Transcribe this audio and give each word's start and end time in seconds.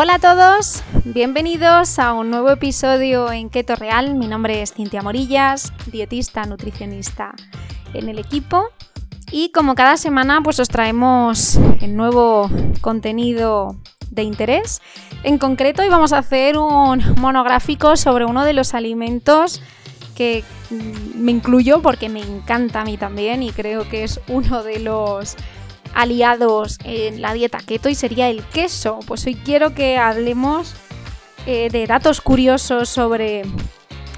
Hola 0.00 0.14
a 0.14 0.18
todos, 0.20 0.84
bienvenidos 1.02 1.98
a 1.98 2.12
un 2.12 2.30
nuevo 2.30 2.50
episodio 2.50 3.32
en 3.32 3.50
Keto 3.50 3.74
Real. 3.74 4.14
Mi 4.14 4.28
nombre 4.28 4.62
es 4.62 4.72
Cintia 4.72 5.02
Morillas, 5.02 5.72
dietista, 5.90 6.44
nutricionista 6.44 7.34
en 7.94 8.08
el 8.08 8.20
equipo. 8.20 8.68
Y 9.32 9.50
como 9.50 9.74
cada 9.74 9.96
semana, 9.96 10.40
pues 10.40 10.60
os 10.60 10.68
traemos 10.68 11.56
el 11.80 11.96
nuevo 11.96 12.48
contenido 12.80 13.74
de 14.08 14.22
interés. 14.22 14.80
En 15.24 15.36
concreto, 15.36 15.82
hoy 15.82 15.88
vamos 15.88 16.12
a 16.12 16.18
hacer 16.18 16.58
un 16.58 17.02
monográfico 17.16 17.96
sobre 17.96 18.24
uno 18.24 18.44
de 18.44 18.52
los 18.52 18.74
alimentos 18.74 19.60
que 20.14 20.44
mm, 20.70 21.20
me 21.20 21.32
incluyo 21.32 21.82
porque 21.82 22.08
me 22.08 22.20
encanta 22.20 22.82
a 22.82 22.84
mí 22.84 22.98
también 22.98 23.42
y 23.42 23.50
creo 23.50 23.88
que 23.88 24.04
es 24.04 24.20
uno 24.28 24.62
de 24.62 24.78
los 24.78 25.34
aliados 25.94 26.78
en 26.84 27.20
la 27.20 27.32
dieta 27.32 27.58
keto 27.58 27.88
y 27.88 27.94
sería 27.94 28.28
el 28.28 28.42
queso. 28.44 29.00
Pues 29.06 29.26
hoy 29.26 29.34
quiero 29.34 29.74
que 29.74 29.98
hablemos 29.98 30.74
eh, 31.46 31.68
de 31.70 31.86
datos 31.86 32.20
curiosos 32.20 32.88
sobre 32.88 33.42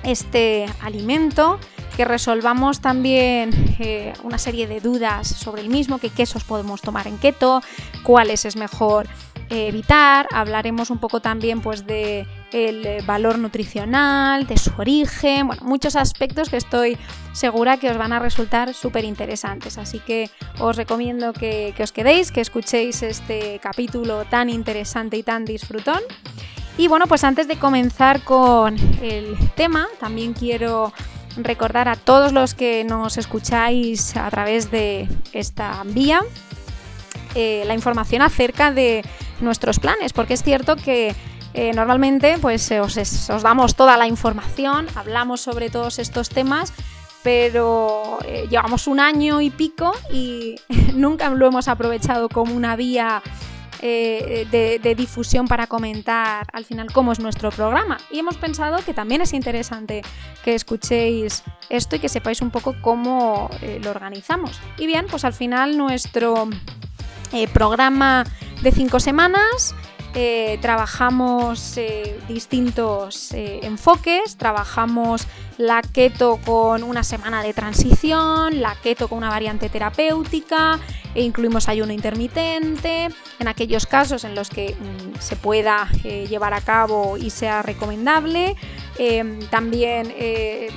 este 0.03 0.67
alimento, 0.83 1.59
que 1.97 2.05
resolvamos 2.05 2.81
también 2.81 3.51
eh, 3.79 4.13
una 4.23 4.39
serie 4.39 4.67
de 4.67 4.81
dudas 4.81 5.29
sobre 5.29 5.63
el 5.63 5.69
mismo, 5.69 5.99
qué 5.99 6.11
quesos 6.11 6.45
podemos 6.45 6.81
tomar 6.81 7.07
en 7.07 7.19
keto, 7.19 7.63
cuáles 8.03 8.45
es 8.45 8.57
mejor 8.57 9.07
evitar, 9.51 10.27
hablaremos 10.33 10.91
un 10.91 10.99
poco 10.99 11.21
también 11.21 11.61
pues 11.61 11.87
de 11.87 12.27
el 12.53 12.87
eh, 12.87 13.03
valor 13.07 13.39
nutricional, 13.39 14.47
de 14.47 14.57
su 14.57 14.73
origen, 14.79 15.47
bueno, 15.47 15.63
muchos 15.65 15.97
aspectos 15.97 16.49
que 16.49 16.57
estoy 16.57 16.99
segura 17.33 17.77
que 17.77 17.91
os 17.91 17.97
van 17.97 18.13
a 18.13 18.19
resultar 18.19 18.75
súper 18.75 19.05
interesantes. 19.05 19.79
Así 19.79 19.99
que 20.01 20.31
os 20.59 20.77
recomiendo 20.77 21.33
que, 21.33 21.75
os 21.81 21.93
quedéis, 21.93 22.33
que 22.33 22.41
escuchéis 22.41 23.03
este 23.03 23.61
capítulo 23.63 24.25
tan 24.25 24.51
interesante 24.51 25.17
y 25.17 25.23
tan 25.23 25.45
disfrutón. 25.45 26.01
Y 26.77 26.89
bueno, 26.89 27.07
pues 27.07 27.25
antes 27.25 27.47
de 27.49 27.57
comenzar 27.57 28.23
con 28.23 28.77
el 29.03 29.37
tema, 29.55 29.89
también 29.99 30.33
quiero 30.33 30.93
recordar 31.37 31.89
a 31.89 31.97
todos 31.97 32.33
los 32.33 32.55
que 32.55 32.85
nos 32.85 33.19
escucháis 33.19 34.17
a 34.17 34.31
través 34.31 34.71
de 34.71 35.09
esta 35.33 35.83
vía 35.85 36.21
eh, 37.35 37.63
la 37.67 37.75
información 37.75 38.23
acerca 38.23 38.73
de 38.73 39.05
nuestros 39.41 39.79
planes, 39.79 40.13
porque 40.13 40.35
es 40.35 40.43
cierto 40.43 40.77
que 40.77 41.15
eh, 41.55 41.73
normalmente 41.73 42.39
pues 42.41 42.71
os, 42.73 42.97
os, 42.97 43.43
damos 43.43 43.75
toda 43.75 43.97
la 43.97 44.07
información, 44.07 44.87
hablamos 44.95 45.41
sobre 45.41 45.71
todos 45.71 45.99
estos 45.99 46.29
temas, 46.29 46.73
pero 47.23 48.19
eh, 48.25 48.47
llevamos 48.49 48.87
un 48.87 49.01
año 49.01 49.41
y 49.41 49.51
pico 49.51 49.93
y 50.13 50.57
nunca 50.95 51.31
lo 51.31 51.47
hemos 51.47 51.69
aprovechado 51.69 52.29
como 52.29 52.55
una 52.55 52.77
vía 52.77 53.23
de, 53.81 54.95
difusión 54.95 55.49
para 55.49 55.67
comentar 55.67 56.47
al 56.53 56.67
final 56.67 56.93
cómo 56.93 57.13
es 57.13 57.19
nuestro 57.19 57.51
programa. 57.51 57.97
Y 58.11 58.19
hemos 58.19 58.37
pensado 58.37 58.77
que 58.85 58.93
también 58.93 59.23
es 59.23 59.33
interesante 59.33 60.03
que 60.45 60.55
escuchéis 60.55 61.43
esto 61.71 61.97
y 61.97 61.99
que 61.99 62.11
sepáis 62.11 62.43
un 62.43 62.51
poco 62.51 62.77
cómo 62.83 63.49
lo 63.83 63.91
organizamos. 63.91 64.61
Y 64.77 64.87
bien, 64.87 65.07
pues 65.09 65.25
al 65.25 65.33
final 65.33 65.79
nuestro 65.79 66.47
eh, 67.33 67.47
programa 67.49 68.25
de 68.63 68.73
cinco 68.73 68.99
semanas. 68.99 69.75
Eh, 70.15 70.59
trabajamos 70.61 71.77
eh, 71.77 72.19
distintos 72.27 73.33
enfoques, 73.33 74.37
trabajamos 74.37 75.27
la 75.57 75.83
keto 75.83 76.41
con 76.45 76.83
una 76.83 77.05
semana 77.05 77.43
de 77.45 77.55
transición, 77.55 78.61
la 78.61 78.75
keto 78.75 79.07
con 79.07 79.19
una 79.19 79.29
variante 79.29 79.69
terapéutica, 79.69 80.81
e 81.15 81.23
incluimos 81.23 81.69
ayuno 81.69 81.93
intermitente, 81.93 83.09
en 83.39 83.49
aquellos 83.49 83.87
casos 83.87 84.25
en 84.25 84.35
los 84.35 84.51
que 84.51 84.75
mm, 84.75 85.21
se 85.21 85.37
pueda 85.37 85.89
llevar 86.03 86.55
a 86.55 86.61
cabo 86.61 87.17
y 87.17 87.31
sea 87.31 87.63
recomendable. 87.63 88.57
también 89.51 90.13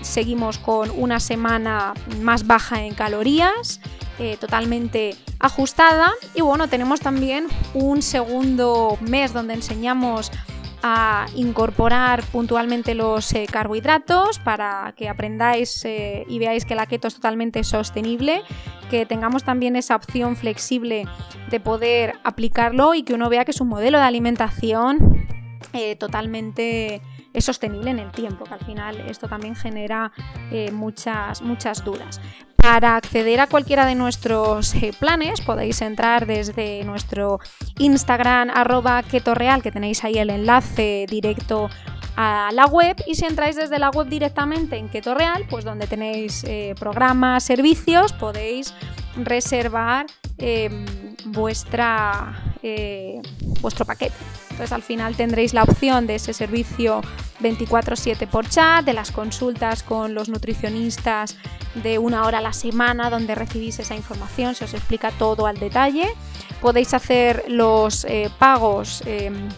seguimos 0.02 0.58
con 0.58 0.92
una 0.92 1.20
semana 1.20 1.94
más 2.22 2.46
baja 2.46 2.84
en 2.84 2.94
calorías. 2.94 3.80
Eh, 4.20 4.38
totalmente 4.40 5.16
ajustada. 5.40 6.12
Y 6.36 6.42
bueno, 6.42 6.68
tenemos 6.68 7.00
también 7.00 7.48
un 7.74 8.04
segundo 8.04 8.96
mes 9.02 9.34
donde 9.34 9.56
enseñamos 9.56 10.32
a 10.84 11.26
incorporar 11.36 12.22
puntualmente 12.26 12.94
los 12.94 13.34
eh, 13.34 13.48
carbohidratos 13.52 14.38
para 14.38 14.94
que 14.96 15.10
aprendáis 15.10 15.84
eh, 15.86 16.26
y 16.28 16.38
veáis 16.38 16.66
que 16.66 16.76
la 16.76 16.86
keto 16.86 17.08
es 17.08 17.16
totalmente 17.16 17.64
sostenible, 17.64 18.44
que 18.92 19.08
tengamos 19.08 19.44
también 19.44 19.76
esa 19.76 19.96
opción 19.96 20.36
flexible 20.36 21.08
de 21.50 21.60
poder 21.60 22.14
aplicarlo 22.24 22.94
y 22.94 23.02
que 23.04 23.16
uno 23.16 23.30
vea 23.30 23.46
que 23.46 23.52
es 23.52 23.62
un 23.62 23.70
modelo 23.70 23.98
de 23.98 24.04
alimentación 24.04 25.26
totalmente 25.98 27.02
es 27.34 27.46
sostenible 27.46 27.92
en 27.92 28.00
el 28.00 28.12
tiempo, 28.12 28.46
que 28.46 28.54
al 28.54 28.64
final 28.64 29.00
esto 29.10 29.28
también 29.28 29.56
genera 29.56 30.12
muchas, 30.72 31.42
muchas 31.42 31.84
dudas. 31.84 32.22
Para 32.64 32.96
acceder 32.96 33.42
a 33.42 33.48
cualquiera 33.48 33.86
de 33.86 33.94
nuestros 33.94 34.74
eh, 34.76 34.94
planes 34.98 35.42
podéis 35.42 35.82
entrar 35.82 36.26
desde 36.26 36.86
nuestro 36.86 37.42
Instagram 37.78 38.50
arroba 38.52 39.04
que 39.04 39.20
tenéis 39.20 40.06
ahí 40.06 40.14
el 40.14 40.30
enlace 40.30 41.06
directo 41.10 41.70
a 42.16 42.52
la 42.54 42.66
web 42.68 42.96
y 43.06 43.16
si 43.16 43.26
entráis 43.26 43.58
desde 43.58 43.80
la 43.80 43.90
web 43.90 44.08
directamente 44.08 44.78
en 44.78 44.88
Ketorreal, 44.88 45.46
pues 45.50 45.66
donde 45.66 45.88
tenéis 45.88 46.46
eh, 46.46 46.74
programas, 46.80 47.44
servicios, 47.44 48.14
podéis 48.14 48.74
reservar 49.18 50.06
em, 50.38 50.86
vuestra, 51.26 52.56
eh, 52.62 53.22
vuestro 53.60 53.84
paquete. 53.84 54.16
Entonces 54.54 54.72
al 54.72 54.84
final 54.84 55.16
tendréis 55.16 55.56
la 55.56 55.64
opción 55.64 56.06
de 56.06 56.14
ese 56.16 56.32
servicio 56.32 57.02
24/7 57.40 58.28
por 58.28 58.48
chat, 58.48 58.86
de 58.86 58.94
las 58.94 59.12
consultas 59.12 59.82
con 59.82 60.14
los 60.14 60.30
nutricionistas 60.30 61.38
de 61.74 61.98
una 61.98 62.24
hora 62.24 62.38
a 62.38 62.42
la 62.42 62.54
semana 62.54 63.10
donde 63.10 63.34
recibís 63.34 63.80
esa 63.80 63.96
información, 63.96 64.54
se 64.54 64.66
os 64.66 64.76
explica 64.76 65.10
todo 65.10 65.48
al 65.48 65.58
detalle. 65.58 66.08
Podéis 66.62 66.94
hacer 66.94 67.46
los 67.48 68.06
eh, 68.06 68.30
pagos 68.38 69.02
em, 69.08 69.50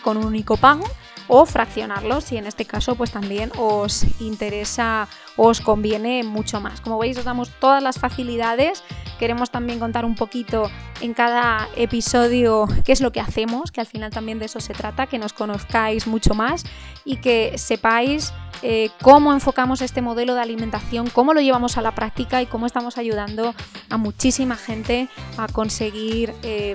con 0.00 0.16
un 0.16 0.26
único 0.26 0.56
pago 0.56 0.84
o 1.26 1.44
fraccionarlos 1.44 2.30
y 2.30 2.36
en 2.36 2.46
este 2.46 2.64
caso 2.64 2.94
pues 2.94 3.10
también 3.10 3.50
os 3.58 4.04
interesa 4.20 5.08
os 5.36 5.60
conviene 5.60 6.22
mucho 6.22 6.60
más. 6.60 6.80
Como 6.80 7.00
veis 7.00 7.18
os 7.18 7.24
damos 7.24 7.50
todas 7.58 7.82
las 7.82 7.98
facilidades. 7.98 8.84
Queremos 9.20 9.50
también 9.50 9.78
contar 9.78 10.06
un 10.06 10.14
poquito 10.14 10.70
en 11.02 11.12
cada 11.12 11.68
episodio 11.76 12.66
qué 12.86 12.92
es 12.92 13.02
lo 13.02 13.12
que 13.12 13.20
hacemos, 13.20 13.70
que 13.70 13.82
al 13.82 13.86
final 13.86 14.10
también 14.10 14.38
de 14.38 14.46
eso 14.46 14.60
se 14.60 14.72
trata, 14.72 15.06
que 15.06 15.18
nos 15.18 15.34
conozcáis 15.34 16.06
mucho 16.06 16.32
más 16.32 16.64
y 17.04 17.16
que 17.16 17.58
sepáis 17.58 18.32
eh, 18.62 18.88
cómo 19.02 19.34
enfocamos 19.34 19.82
este 19.82 20.00
modelo 20.00 20.34
de 20.34 20.40
alimentación, 20.40 21.10
cómo 21.10 21.34
lo 21.34 21.42
llevamos 21.42 21.76
a 21.76 21.82
la 21.82 21.94
práctica 21.94 22.40
y 22.40 22.46
cómo 22.46 22.64
estamos 22.64 22.96
ayudando 22.96 23.54
a 23.90 23.98
muchísima 23.98 24.56
gente 24.56 25.10
a 25.36 25.48
conseguir 25.48 26.32
eh, 26.42 26.72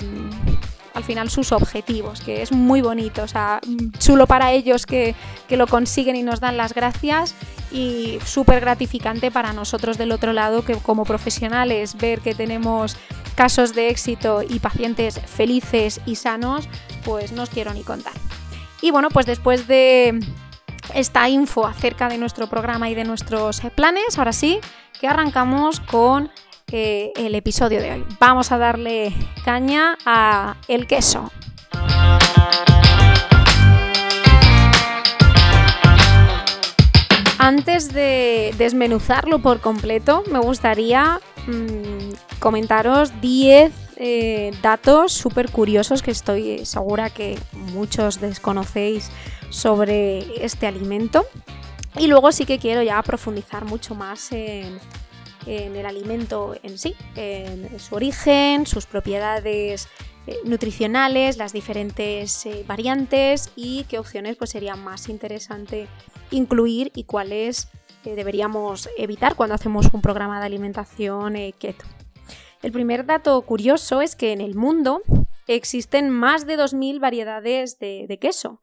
al 0.95 1.03
final 1.03 1.29
sus 1.29 1.51
objetivos, 1.51 2.21
que 2.21 2.41
es 2.41 2.51
muy 2.51 2.81
bonito, 2.81 3.23
o 3.23 3.27
sea, 3.27 3.59
chulo 3.99 4.25
para 4.25 4.53
ellos 4.53 4.85
que, 4.85 5.13
lo 5.49 5.67
consiguen 5.67 6.15
y 6.15 6.23
nos 6.23 6.39
dan 6.39 6.57
las 6.57 6.73
gracias 6.73 7.35
y 7.71 8.17
súper 8.25 8.61
gratificante 8.61 9.29
para 9.29 9.53
nosotros 9.53 9.97
del 9.97 10.11
otro 10.11 10.33
lado, 10.33 10.63
que 10.63 10.75
como 10.75 11.03
profesionales 11.05 11.95
ver 11.95 12.21
que 12.21 12.33
tenemos 12.33 12.97
casos 13.35 13.75
de 13.75 13.89
éxito 13.89 14.41
y 14.41 14.59
pacientes 14.59 15.19
felices 15.19 16.01
y 16.05 16.15
sanos, 16.15 16.67
pues 17.03 17.31
no 17.31 17.43
os 17.43 17.49
quiero 17.49 17.73
ni 17.73 17.83
contar. 17.83 18.13
Y 18.81 18.91
bueno, 18.91 19.09
pues 19.09 19.25
después 19.25 19.67
de 19.67 20.19
esta 20.93 21.27
info 21.29 21.67
acerca 21.67 22.07
de 22.07 22.17
nuestro 22.17 22.47
programa 22.47 22.89
y 22.89 22.95
de 22.95 23.03
nuestros 23.03 23.61
planes, 23.75 24.17
ahora 24.17 24.33
sí 24.33 24.59
que 24.99 25.07
arrancamos 25.07 25.79
con 25.81 26.31
el 26.75 27.35
episodio 27.35 27.81
de 27.81 27.93
hoy. 27.93 28.05
Vamos 28.19 28.51
a 28.51 28.57
darle 28.57 29.13
caña 29.45 29.97
a 30.05 30.57
el 30.67 30.87
queso. 30.87 31.31
Antes 37.37 37.93
de 37.93 38.53
desmenuzarlo 38.57 39.39
por 39.39 39.61
completo, 39.61 40.23
me 40.29 40.39
gustaría 40.39 41.21
mm, 41.47 42.39
comentaros 42.39 43.21
10 43.21 43.71
eh, 43.97 44.51
datos 44.61 45.13
súper 45.13 45.51
curiosos 45.51 46.01
que 46.01 46.11
estoy 46.11 46.65
segura 46.65 47.09
que 47.09 47.39
muchos 47.53 48.19
desconocéis 48.19 49.11
sobre 49.49 50.43
este 50.43 50.67
alimento. 50.67 51.25
Y 51.97 52.07
luego 52.07 52.33
sí 52.33 52.45
que 52.45 52.59
quiero 52.59 52.81
ya 52.81 53.01
profundizar 53.03 53.63
mucho 53.63 53.95
más 53.95 54.33
en, 54.33 54.79
en 55.45 55.75
el 55.75 55.85
alimento 55.85 56.55
en 56.63 56.77
sí, 56.77 56.95
en 57.15 57.79
su 57.79 57.95
origen, 57.95 58.65
sus 58.65 58.85
propiedades 58.85 59.87
eh, 60.27 60.39
nutricionales, 60.43 61.37
las 61.37 61.53
diferentes 61.53 62.47
eh, 62.47 62.65
variantes 62.67 63.51
y 63.55 63.83
qué 63.83 63.99
opciones 63.99 64.37
pues, 64.37 64.49
sería 64.49 64.75
más 64.75 65.07
interesante 65.07 65.87
incluir 66.31 66.91
y 66.95 67.03
cuáles 67.03 67.67
eh, 68.05 68.15
deberíamos 68.15 68.89
evitar 68.97 69.35
cuando 69.35 69.53
hacemos 69.53 69.93
un 69.93 70.01
programa 70.01 70.39
de 70.39 70.47
alimentación 70.47 71.35
keto. 71.59 71.85
El 72.63 72.71
primer 72.71 73.05
dato 73.05 73.39
curioso 73.43 74.01
es 74.01 74.15
que 74.15 74.31
en 74.31 74.41
el 74.41 74.55
mundo 74.55 75.03
existen 75.45 76.09
más 76.09 76.47
de 76.47 76.57
2.000 76.57 76.99
variedades 76.99 77.77
de, 77.77 78.05
de 78.07 78.17
queso. 78.17 78.61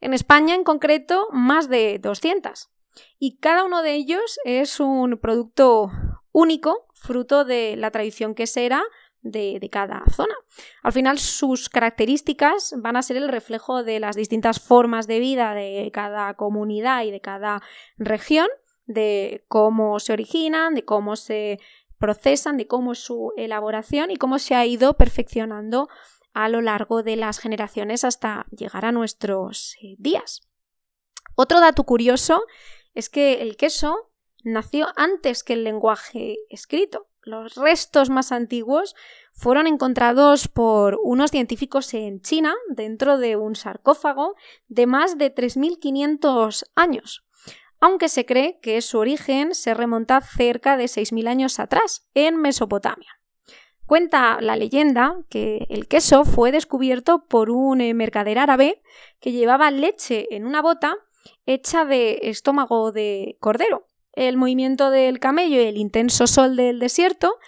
En 0.00 0.14
España, 0.14 0.54
en 0.54 0.64
concreto, 0.64 1.28
más 1.30 1.68
de 1.68 1.98
200. 1.98 2.70
Y 3.18 3.36
cada 3.36 3.64
uno 3.64 3.82
de 3.82 3.92
ellos 3.92 4.38
es 4.44 4.80
un 4.80 5.18
producto 5.18 5.90
único, 6.32 6.86
fruto 6.94 7.44
de 7.44 7.76
la 7.76 7.90
tradición 7.90 8.34
quesera 8.34 8.82
de, 9.20 9.58
de, 9.60 9.70
cada 9.70 10.02
zona. 10.10 10.34
Al 10.82 10.92
final, 10.92 11.18
sus 11.18 11.68
características 11.68 12.74
van 12.78 12.96
a 12.96 13.02
ser 13.02 13.16
el 13.16 13.28
reflejo 13.28 13.84
de 13.84 14.00
las 14.00 14.16
distintas 14.16 14.60
formas 14.60 15.06
de 15.06 15.20
vida 15.20 15.54
de 15.54 15.90
cada 15.92 16.34
comunidad 16.34 17.04
y 17.04 17.12
de 17.12 17.20
cada 17.20 17.62
región, 17.98 18.48
de 18.86 19.44
cómo 19.46 20.00
se 20.00 20.12
originan, 20.12 20.74
de 20.74 20.84
cómo 20.84 21.14
se 21.14 21.60
procesan, 21.98 22.56
de 22.56 22.66
cómo 22.66 22.92
es 22.92 22.98
su 22.98 23.32
elaboración 23.36 24.10
y 24.10 24.16
cómo 24.16 24.40
se 24.40 24.56
ha 24.56 24.66
ido 24.66 24.94
perfeccionando 24.94 25.88
a 26.34 26.48
lo 26.48 26.60
largo 26.60 27.02
de 27.02 27.14
las 27.14 27.38
generaciones 27.38 28.02
hasta 28.02 28.46
llegar 28.50 28.84
a 28.84 28.92
nuestros 28.92 29.76
eh, 29.82 29.94
días. 29.98 30.42
Otro 31.36 31.60
dato 31.60 31.84
curioso 31.84 32.42
es 32.94 33.08
que 33.08 33.42
el 33.42 33.56
queso 33.56 34.11
nació 34.42 34.88
antes 34.96 35.42
que 35.42 35.54
el 35.54 35.64
lenguaje 35.64 36.36
escrito. 36.50 37.08
Los 37.24 37.54
restos 37.54 38.10
más 38.10 38.32
antiguos 38.32 38.96
fueron 39.32 39.68
encontrados 39.68 40.48
por 40.48 40.98
unos 41.04 41.30
científicos 41.30 41.94
en 41.94 42.20
China 42.20 42.54
dentro 42.68 43.16
de 43.18 43.36
un 43.36 43.54
sarcófago 43.54 44.34
de 44.66 44.86
más 44.86 45.18
de 45.18 45.32
3.500 45.32 46.64
años, 46.74 47.24
aunque 47.78 48.08
se 48.08 48.26
cree 48.26 48.58
que 48.60 48.80
su 48.82 48.98
origen 48.98 49.54
se 49.54 49.72
remonta 49.72 50.20
cerca 50.20 50.76
de 50.76 50.86
6.000 50.86 51.28
años 51.28 51.60
atrás, 51.60 52.08
en 52.14 52.36
Mesopotamia. 52.36 53.20
Cuenta 53.86 54.40
la 54.40 54.56
leyenda 54.56 55.16
que 55.28 55.66
el 55.68 55.86
queso 55.86 56.24
fue 56.24 56.50
descubierto 56.50 57.26
por 57.28 57.50
un 57.50 57.80
eh, 57.80 57.94
mercader 57.94 58.38
árabe 58.38 58.82
que 59.20 59.32
llevaba 59.32 59.70
leche 59.70 60.34
en 60.34 60.46
una 60.46 60.62
bota 60.62 60.96
hecha 61.46 61.84
de 61.84 62.18
estómago 62.22 62.90
de 62.90 63.36
cordero 63.38 63.86
el 64.12 64.36
movimiento 64.36 64.90
del 64.90 65.18
camello 65.18 65.56
y 65.60 65.66
el 65.66 65.76
intenso 65.76 66.26
sol 66.26 66.56
del 66.56 66.78
desierto 66.78 67.38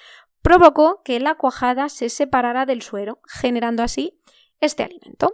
provocó 0.43 1.03
que 1.05 1.21
la 1.21 1.37
cuajada 1.37 1.89
se 1.89 2.09
separara 2.09 2.67
del 2.67 2.83
suero, 2.83 3.21
generando 3.27 3.83
así 3.83 4.21
este 4.61 4.83
alimento. 4.83 5.33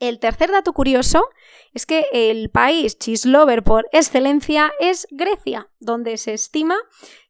El 0.00 0.18
tercer 0.18 0.50
dato 0.50 0.72
curioso 0.72 1.26
es 1.74 1.84
que 1.84 2.06
el 2.12 2.50
país 2.50 2.98
cheese 2.98 3.26
lover 3.26 3.62
por 3.62 3.86
excelencia 3.92 4.72
es 4.80 5.06
Grecia, 5.10 5.68
donde 5.78 6.16
se 6.16 6.32
estima 6.32 6.76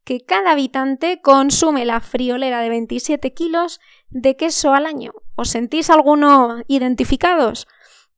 que 0.04 0.20
cada 0.20 0.52
habitante 0.52 1.20
consume 1.20 1.84
la 1.84 2.00
friolera 2.00 2.60
de 2.60 2.68
27 2.68 3.34
kilos 3.34 3.80
de 4.08 4.36
queso 4.36 4.72
al 4.72 4.86
año. 4.86 5.12
¿Os 5.34 5.50
sentís 5.50 5.90
alguno 5.90 6.62
identificados? 6.68 7.66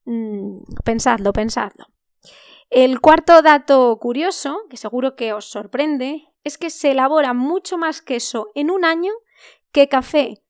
Mm, 0.05 0.59
pensadlo, 0.85 1.33
pensadlo. 1.33 1.87
El 2.75 3.03
cuarto 3.03 3.43
dato 3.43 3.99
curioso, 4.01 4.63
que 4.71 4.79
seguro 4.79 5.15
que 5.15 5.35
os 5.35 5.45
sorprende, 5.45 6.33
es 6.43 6.57
que 6.57 6.71
se 6.71 6.93
elabora 6.93 7.35
mucho 7.35 7.77
más 7.77 8.01
queso 8.01 8.51
en 8.55 8.71
un 8.71 8.87
año 8.87 9.13
que 9.73 9.91
café, 9.91 10.43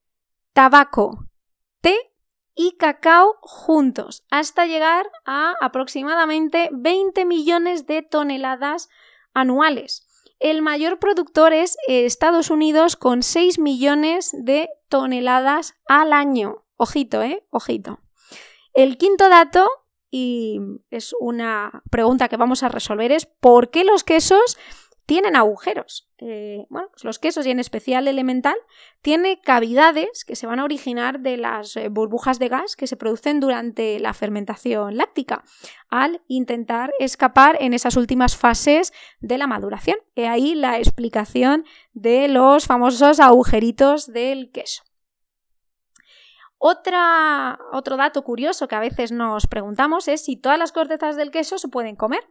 tabaco, 0.53 1.27
té 1.81 1.97
y 2.55 2.77
cacao 2.77 3.39
juntos, 3.41 4.25
hasta 4.31 4.67
llegar 4.67 5.11
a 5.25 5.57
aproximadamente 5.61 6.69
20 6.71 7.25
millones 7.25 7.89
de 7.89 8.03
toneladas 8.03 8.89
anuales. 9.35 10.07
El 10.39 10.63
mayor 10.63 11.01
productor 11.01 11.53
es 11.53 11.77
Estados 11.89 12.51
Unidos 12.51 12.95
con 12.95 13.25
6 13.25 13.59
millones 13.59 14.31
de 14.33 14.69
toneladas 14.89 15.75
al 15.89 16.13
año. 16.13 16.63
Ojito, 16.77 17.21
¿eh? 17.21 17.45
Ojito. 17.51 17.99
El 18.75 18.97
quinto 18.97 19.29
dato 19.29 19.69
y 20.15 20.61
es 20.91 21.15
una 21.19 21.83
pregunta 21.91 22.29
que 22.29 22.37
vamos 22.37 22.63
a 22.63 22.69
resolver 22.69 23.11
es 23.11 23.25
¿por 23.25 23.71
qué 23.71 23.83
los 23.83 24.05
quesos 24.05 24.59
tienen 25.07 25.37
agujeros? 25.37 26.11
Eh, 26.19 26.67
bueno, 26.69 26.89
pues 26.93 27.05
los 27.05 27.19
quesos 27.19 27.47
y 27.47 27.51
en 27.51 27.59
especial 27.59 28.07
elemental 28.07 28.55
tiene 29.01 29.41
cavidades 29.41 30.25
que 30.27 30.37
se 30.37 30.47
van 30.47 30.61
a 30.61 30.65
originar 30.65 31.21
de 31.21 31.39
las 31.39 31.77
eh, 31.77 31.89
burbujas 31.89 32.39
de 32.39 32.49
gas 32.49 32.77
que 32.77 32.87
se 32.87 32.99
producen 32.99 33.41
durante 33.41 33.99
la 34.01 34.13
fermentación 34.13 34.99
láctica 34.99 35.45
al 35.89 36.21
intentar 36.29 36.93
escapar 36.99 37.57
en 37.61 37.73
esas 37.73 37.97
últimas 37.97 38.37
fases 38.37 38.93
de 39.21 39.39
la 39.39 39.47
maduración. 39.47 39.97
He 40.15 40.29
ahí 40.29 40.55
la 40.55 40.79
explicación 40.79 41.65
de 41.95 42.29
los 42.29 42.67
famosos 42.67 43.19
agujeritos 43.19 44.13
del 44.13 44.51
queso 44.51 44.85
otro 46.65 47.97
dato 47.97 48.23
curioso 48.23 48.69
que 48.69 48.77
a 48.77 48.81
veces 48.81 49.11
nos 49.11 49.47
preguntamos 49.49 50.07
es 50.07 50.25
si 50.25 50.37
todas 50.37 50.59
las 50.59 50.71
cortezas 50.71 51.17
del 51.17 51.33
queso 51.33 51.59
se 51.59 51.69
pueden 51.69 51.97
comer. 51.97 52.23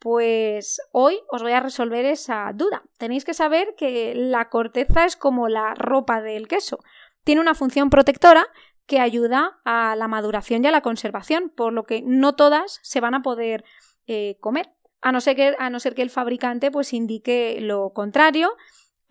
Pues 0.00 0.80
hoy 0.90 1.20
os 1.30 1.42
voy 1.42 1.52
a 1.52 1.60
resolver 1.60 2.04
esa 2.04 2.50
duda. 2.54 2.82
Tenéis 2.98 3.24
que 3.24 3.34
saber 3.34 3.74
que 3.76 4.14
la 4.16 4.48
corteza 4.48 5.04
es 5.04 5.14
como 5.14 5.48
la 5.48 5.74
ropa 5.74 6.20
del 6.20 6.48
queso. 6.48 6.80
Tiene 7.22 7.40
una 7.40 7.54
función 7.54 7.88
protectora 7.88 8.48
que 8.86 8.98
ayuda 8.98 9.60
a 9.64 9.94
la 9.94 10.08
maduración 10.08 10.64
y 10.64 10.66
a 10.66 10.72
la 10.72 10.80
conservación, 10.80 11.52
por 11.54 11.72
lo 11.72 11.84
que 11.84 12.02
no 12.04 12.34
todas 12.34 12.80
se 12.82 13.00
van 13.00 13.14
a 13.14 13.22
poder 13.22 13.64
eh, 14.08 14.38
comer. 14.40 14.72
A 15.02 15.12
no, 15.12 15.20
ser 15.20 15.36
que, 15.36 15.54
a 15.56 15.70
no 15.70 15.78
ser 15.78 15.94
que 15.94 16.02
el 16.02 16.10
fabricante 16.10 16.72
pues 16.72 16.92
indique 16.92 17.58
lo 17.60 17.92
contrario 17.92 18.56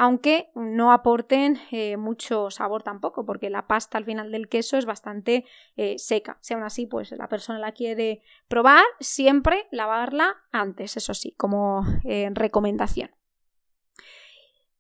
aunque 0.03 0.49
no 0.55 0.93
aporten 0.93 1.59
eh, 1.69 1.95
mucho 1.95 2.49
sabor 2.49 2.81
tampoco, 2.81 3.23
porque 3.23 3.51
la 3.51 3.67
pasta 3.67 3.99
al 3.99 4.03
final 4.03 4.31
del 4.31 4.49
queso 4.49 4.79
es 4.79 4.85
bastante 4.87 5.45
eh, 5.75 5.99
seca. 5.99 6.39
Si 6.41 6.55
aún 6.55 6.63
así, 6.63 6.87
pues 6.87 7.11
la 7.11 7.29
persona 7.29 7.59
la 7.59 7.71
quiere 7.71 8.23
probar, 8.47 8.83
siempre 8.99 9.67
lavarla 9.69 10.37
antes, 10.51 10.97
eso 10.97 11.13
sí, 11.13 11.35
como 11.37 11.85
eh, 12.03 12.31
recomendación. 12.33 13.11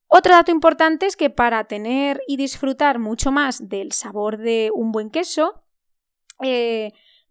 Otro 0.07 0.33
dato 0.33 0.49
importante 0.49 1.05
es 1.05 1.15
que 1.15 1.29
para 1.29 1.65
tener 1.65 2.19
y 2.27 2.37
disfrutar 2.37 2.97
mucho 2.97 3.31
más 3.31 3.69
del 3.69 3.91
sabor 3.91 4.37
de 4.37 4.71
un 4.73 4.91
buen 4.91 5.11
queso, 5.11 5.63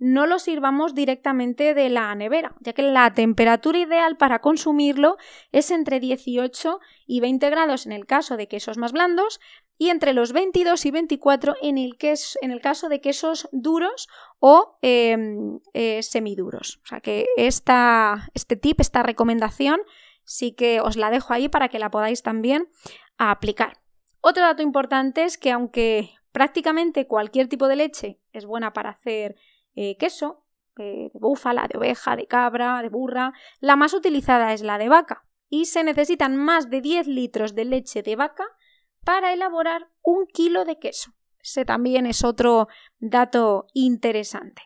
no 0.00 0.26
lo 0.26 0.38
sirvamos 0.38 0.94
directamente 0.94 1.74
de 1.74 1.90
la 1.90 2.12
nevera, 2.14 2.56
ya 2.60 2.72
que 2.72 2.82
la 2.82 3.12
temperatura 3.12 3.78
ideal 3.78 4.16
para 4.16 4.40
consumirlo 4.40 5.18
es 5.52 5.70
entre 5.70 6.00
18 6.00 6.80
y 7.06 7.20
20 7.20 7.50
grados 7.50 7.84
en 7.84 7.92
el 7.92 8.06
caso 8.06 8.38
de 8.38 8.48
quesos 8.48 8.78
más 8.78 8.92
blandos 8.92 9.40
y 9.76 9.90
entre 9.90 10.14
los 10.14 10.32
22 10.32 10.86
y 10.86 10.90
24 10.90 11.56
en 11.62 11.76
el, 11.76 11.96
en 12.40 12.50
el 12.50 12.60
caso 12.62 12.88
de 12.88 13.00
quesos 13.00 13.48
duros 13.52 14.08
o 14.38 14.78
em, 14.80 15.60
eh, 15.74 16.02
semiduros. 16.02 16.80
O 16.82 16.86
sea 16.86 17.00
que 17.00 17.26
este 17.36 18.56
tip, 18.56 18.80
esta 18.80 19.02
recomendación, 19.02 19.80
sí 20.24 20.52
que 20.52 20.80
os 20.80 20.96
la 20.96 21.10
dejo 21.10 21.34
ahí 21.34 21.48
para 21.48 21.68
que 21.68 21.78
la 21.78 21.90
podáis 21.90 22.22
también 22.22 22.68
aplicar. 23.18 23.80
Otro 24.22 24.42
dato 24.42 24.62
importante 24.62 25.24
es 25.24 25.36
que 25.36 25.50
aunque 25.50 26.10
prácticamente 26.32 27.06
cualquier 27.06 27.48
tipo 27.48 27.68
de 27.68 27.76
leche 27.76 28.20
es 28.32 28.46
buena 28.46 28.72
para 28.72 28.90
hacer 28.90 29.36
eh, 29.74 29.96
queso, 29.96 30.44
eh, 30.78 31.10
de 31.12 31.18
búfala, 31.18 31.68
de 31.68 31.78
oveja, 31.78 32.16
de 32.16 32.26
cabra, 32.26 32.82
de 32.82 32.88
burra. 32.88 33.32
La 33.60 33.76
más 33.76 33.94
utilizada 33.94 34.52
es 34.52 34.62
la 34.62 34.78
de 34.78 34.88
vaca 34.88 35.26
y 35.48 35.66
se 35.66 35.84
necesitan 35.84 36.36
más 36.36 36.70
de 36.70 36.80
10 36.80 37.06
litros 37.06 37.54
de 37.54 37.64
leche 37.64 38.02
de 38.02 38.16
vaca 38.16 38.46
para 39.04 39.32
elaborar 39.32 39.90
un 40.02 40.26
kilo 40.26 40.64
de 40.64 40.78
queso. 40.78 41.12
Ese 41.42 41.64
también 41.64 42.06
es 42.06 42.24
otro 42.24 42.68
dato 42.98 43.66
interesante. 43.72 44.62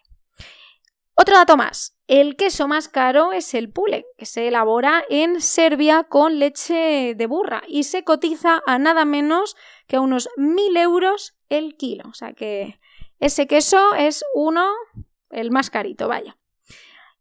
Otro 1.16 1.36
dato 1.36 1.56
más. 1.56 1.96
El 2.08 2.36
queso 2.36 2.66
más 2.66 2.88
caro 2.88 3.32
es 3.32 3.54
el 3.54 3.70
pule, 3.70 4.04
que 4.18 4.26
se 4.26 4.48
elabora 4.48 5.04
en 5.08 5.40
Serbia 5.40 6.04
con 6.04 6.38
leche 6.38 7.14
de 7.14 7.26
burra 7.26 7.62
y 7.68 7.84
se 7.84 8.02
cotiza 8.02 8.62
a 8.66 8.78
nada 8.78 9.04
menos 9.04 9.56
que 9.86 9.96
a 9.96 10.00
unos 10.00 10.28
1.000 10.36 10.76
euros 10.78 11.36
el 11.48 11.76
kilo. 11.76 12.04
O 12.10 12.14
sea 12.14 12.32
que 12.32 12.80
ese 13.24 13.46
queso 13.46 13.94
es 13.94 14.22
uno, 14.34 14.70
el 15.30 15.50
más 15.50 15.70
carito, 15.70 16.08
vaya. 16.08 16.36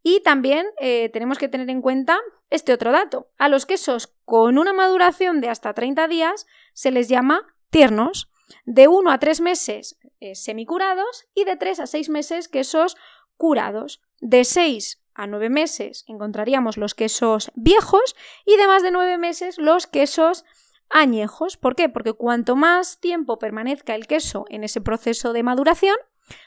Y 0.02 0.20
también 0.20 0.66
eh, 0.82 1.08
tenemos 1.14 1.38
que 1.38 1.48
tener 1.48 1.70
en 1.70 1.82
cuenta 1.82 2.20
este 2.50 2.74
otro 2.74 2.92
dato. 2.92 3.30
A 3.38 3.48
los 3.48 3.66
quesos 3.66 4.14
con 4.26 4.58
una 4.58 4.74
maduración 4.74 5.40
de 5.40 5.48
hasta 5.48 5.74
30 5.74 6.10
días 6.10 6.46
se 6.74 6.92
les 6.92 7.08
llama 7.08 7.56
tiernos, 7.70 8.30
de 8.66 8.90
1 8.90 9.12
a 9.12 9.18
3 9.18 9.40
meses 9.40 9.98
eh, 10.20 10.36
semicurados 10.36 11.26
y 11.34 11.46
de 11.46 11.56
3 11.56 11.80
a 11.80 11.88
6 11.88 12.10
meses 12.10 12.50
quesos 12.50 12.98
curados. 13.38 14.02
De 14.20 14.44
6 14.44 15.02
a 15.14 15.26
9 15.26 15.50
meses 15.50 16.04
encontraríamos 16.10 16.76
los 16.76 16.96
quesos 16.96 17.50
viejos 17.56 18.14
y 18.46 18.58
de 18.58 18.68
más 18.68 18.84
de 18.84 18.92
9 18.92 19.18
meses 19.18 19.58
los 19.58 19.88
quesos 19.88 20.44
añejos. 20.94 21.58
¿Por 21.58 21.76
qué? 21.76 21.90
Porque 21.90 22.14
cuanto 22.14 22.56
más 22.56 23.00
tiempo 23.00 23.40
permanezca 23.40 23.96
el 23.96 24.08
queso 24.08 24.46
en 24.50 24.64
ese 24.64 24.80
proceso 24.80 25.34
de 25.34 25.44
maduración, 25.44 25.98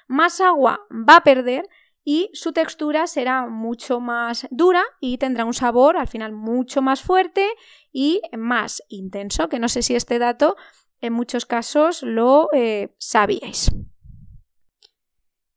más 0.07 0.41
agua 0.41 0.87
va 0.91 1.17
a 1.17 1.25
perder 1.25 1.69
y 2.05 2.31
su 2.35 2.53
textura 2.53 3.09
será 3.09 3.49
mucho 3.49 3.99
más 3.99 4.47
dura 4.51 4.85
y 5.01 5.19
tendrá 5.19 5.45
un 5.45 5.55
sabor 5.55 5.97
al 5.97 6.07
final 6.07 6.33
mucho 6.33 6.81
más 6.81 7.03
fuerte 7.03 7.45
y 7.93 8.21
más 8.39 8.81
intenso, 8.89 9.49
que 9.49 9.59
no 9.59 9.69
sé 9.69 9.83
si 9.83 9.97
este 9.97 10.21
dato 10.21 10.57
en 11.01 11.13
muchos 11.13 11.47
casos 11.47 12.03
lo 12.03 12.49
eh, 12.53 12.95
sabíais. 12.99 13.71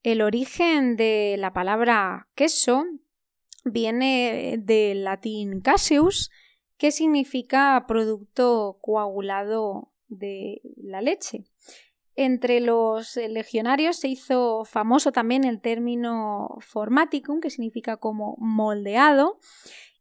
El 0.02 0.22
origen 0.22 0.96
de 0.96 1.36
la 1.38 1.54
palabra 1.54 2.30
queso 2.34 2.84
viene 3.64 4.56
del 4.58 5.04
latín 5.04 5.62
caseus, 5.62 6.32
que 6.80 6.92
significa 6.92 7.86
producto 7.88 8.80
coagulado 8.82 9.92
de 10.08 10.62
la 10.78 11.02
leche. 11.02 11.44
Entre 12.16 12.62
los 12.62 13.18
legionarios 13.18 13.98
se 13.98 14.08
hizo 14.08 14.64
famoso 14.66 15.12
también 15.12 15.44
el 15.44 15.62
término 15.62 16.58
formaticum, 16.62 17.42
que 17.42 17.50
significa 17.50 17.98
como 17.98 18.36
moldeado, 18.40 19.40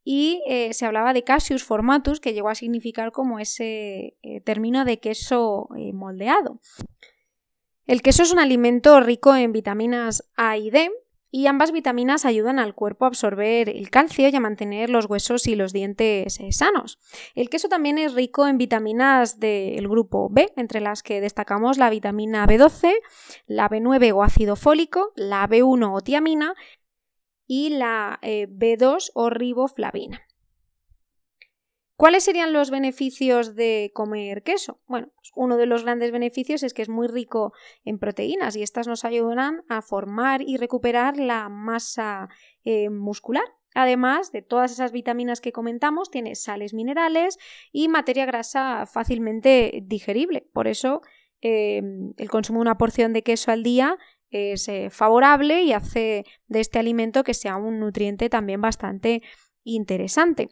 y 0.04 0.40
eh, 0.47 0.73
se 0.73 0.87
hablaba 0.87 1.12
de 1.12 1.25
Cassius 1.25 1.64
formatus, 1.64 2.20
que 2.20 2.32
llegó 2.32 2.49
a 2.49 2.54
significar 2.54 3.12
como 3.12 3.40
ese 3.40 4.16
eh, 4.23 4.40
término 4.44 4.85
de 4.85 5.00
queso 5.00 5.68
eh, 5.76 5.92
moldeado. 5.92 6.61
El 7.87 8.02
queso 8.02 8.23
es 8.23 8.32
un 8.32 8.38
alimento 8.38 9.00
rico 9.00 9.35
en 9.35 9.52
vitaminas 9.52 10.30
A 10.37 10.56
y 10.56 10.70
D, 10.70 10.90
y 11.30 11.47
ambas 11.47 11.73
vitaminas 11.73 12.25
ayudan 12.25 12.58
al 12.58 12.75
cuerpo 12.75 13.04
a 13.04 13.08
absorber 13.08 13.68
el 13.68 13.90
calcio 13.90 14.28
y 14.28 14.35
a 14.35 14.40
mantener 14.40 14.90
los 14.90 15.06
huesos 15.06 15.47
y 15.47 15.56
los 15.56 15.73
dientes 15.73 16.40
eh, 16.40 16.52
sanos. 16.52 16.99
El 17.35 17.50
queso 17.50 17.68
también 17.68 17.99
es 17.99 18.14
rico 18.14 18.47
en 18.47 18.58
vitaminas 18.58 19.38
del 19.38 19.88
grupo 19.88 20.28
B, 20.30 20.52
entre 20.56 20.80
las 20.80 21.02
que 21.02 21.20
destacamos 21.20 21.76
la 21.78 21.90
vitamina 21.90 22.47
B12, 22.47 22.94
la 23.47 23.68
B9 23.68 24.12
o 24.14 24.23
ácido 24.23 24.56
fólico, 24.56 25.12
la 25.16 25.47
B1 25.49 25.94
o 25.94 26.00
tiamina 26.00 26.54
y 27.47 27.70
la 27.70 28.18
eh, 28.23 28.47
B2 28.49 29.11
o 29.14 29.30
riboflavina. 29.30 30.27
¿Cuáles 31.99 32.23
serían 32.23 32.52
los 32.52 32.71
beneficios 32.71 33.57
de 33.57 33.90
comer 33.93 34.45
queso? 34.45 34.81
Bueno, 34.87 35.09
pues 35.17 35.33
uno 35.35 35.57
de 35.57 35.67
los 35.67 35.83
grandes 35.83 36.12
beneficios 36.12 36.62
es 36.62 36.73
que 36.73 36.83
es 36.83 36.88
muy 36.88 37.09
rico 37.09 37.52
en 37.85 37.99
proteínas 37.99 38.55
y 38.55 38.62
estas 38.62 38.87
nos 38.87 39.05
ayudarán 39.05 39.64
a 39.69 39.83
formar 39.83 40.40
y 40.43 40.59
recuperar 40.59 41.17
la 41.17 41.49
masa 41.49 42.28
eh, 42.62 42.88
muscular. 42.88 43.43
Además 43.75 44.31
de 44.31 44.43
todas 44.43 44.71
esas 44.71 44.93
vitaminas 44.93 45.40
que 45.40 45.50
comentamos, 45.50 46.09
tiene 46.09 46.37
sales 46.37 46.73
minerales 46.73 47.37
y 47.73 47.88
materia 47.88 48.26
grasa 48.26 48.87
fácilmente 48.87 49.81
digerible. 49.83 50.49
Por 50.52 50.69
eso 50.69 51.02
eh, 51.40 51.83
el 52.17 52.31
consumo 52.31 52.61
de 52.61 52.62
una 52.62 52.78
porción 52.78 53.12
de 53.12 53.25
queso 53.25 53.50
al 53.50 53.64
día 53.64 53.99
es 54.31 54.69
eh, 54.69 54.90
favorable 54.90 55.62
y 55.64 55.73
hace 55.73 56.25
de 56.47 56.61
este 56.61 56.78
alimento 56.78 57.25
que 57.25 57.35
sea 57.35 57.57
un 57.57 57.81
nutriente 57.81 58.28
también 58.28 58.61
bastante 58.61 59.21
interesante. 59.64 60.50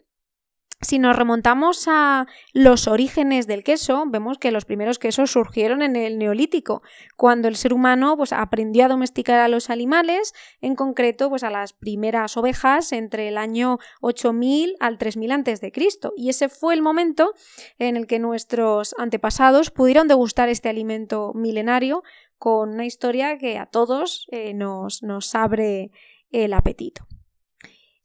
Si 0.79 0.99
nos 0.99 1.15
remontamos 1.15 1.85
a 1.87 2.27
los 2.53 2.87
orígenes 2.87 3.47
del 3.47 3.63
queso, 3.63 4.03
vemos 4.05 4.37
que 4.37 4.51
los 4.51 4.65
primeros 4.65 4.99
quesos 4.99 5.31
surgieron 5.31 5.81
en 5.81 5.95
el 5.95 6.19
Neolítico, 6.19 6.83
cuando 7.15 7.47
el 7.47 7.55
ser 7.55 7.73
humano 7.73 8.15
pues, 8.15 8.31
aprendió 8.31 8.85
a 8.85 8.87
domesticar 8.87 9.39
a 9.39 9.47
los 9.47 9.71
animales, 9.71 10.35
en 10.61 10.75
concreto 10.75 11.29
pues, 11.29 11.43
a 11.43 11.49
las 11.49 11.73
primeras 11.73 12.37
ovejas 12.37 12.91
entre 12.91 13.27
el 13.27 13.39
año 13.39 13.79
8000 14.01 14.75
al 14.79 14.99
3000 14.99 15.31
a.C. 15.31 15.71
Y 16.15 16.29
ese 16.29 16.47
fue 16.47 16.75
el 16.75 16.83
momento 16.83 17.33
en 17.79 17.97
el 17.97 18.05
que 18.05 18.19
nuestros 18.19 18.93
antepasados 18.99 19.71
pudieron 19.71 20.07
degustar 20.07 20.47
este 20.47 20.69
alimento 20.69 21.33
milenario 21.33 22.03
con 22.37 22.69
una 22.69 22.85
historia 22.85 23.39
que 23.39 23.57
a 23.57 23.65
todos 23.65 24.27
eh, 24.31 24.53
nos, 24.53 25.01
nos 25.01 25.33
abre 25.33 25.89
el 26.31 26.53
apetito. 26.53 27.07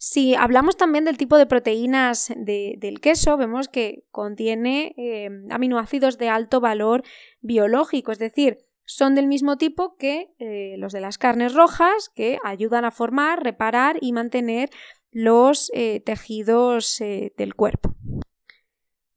Si 0.04 0.34
hablamos 0.34 0.76
también 0.76 1.04
del 1.04 1.16
tipo 1.16 1.38
de 1.38 1.46
proteínas 1.46 2.32
del 2.34 3.00
queso, 3.00 3.36
vemos 3.36 3.68
que 3.68 4.02
contiene 4.10 4.96
eh, 4.96 5.30
aminoácidos 5.48 6.18
de 6.18 6.28
alto 6.28 6.60
valor 6.60 7.04
biológico, 7.40 8.10
es 8.10 8.18
decir, 8.18 8.58
son 8.84 9.14
del 9.14 9.28
mismo 9.28 9.58
tipo 9.58 9.96
que 9.96 10.34
eh, 10.40 10.74
los 10.78 10.92
de 10.92 11.00
las 11.00 11.18
carnes 11.18 11.54
rojas, 11.54 12.08
que 12.12 12.38
ayudan 12.42 12.84
a 12.84 12.90
formar, 12.90 13.44
reparar 13.44 13.96
y 14.00 14.10
mantener 14.10 14.70
los 15.12 15.70
eh, 15.72 16.00
tejidos 16.04 16.98
del 16.98 17.54
cuerpo. 17.54 17.94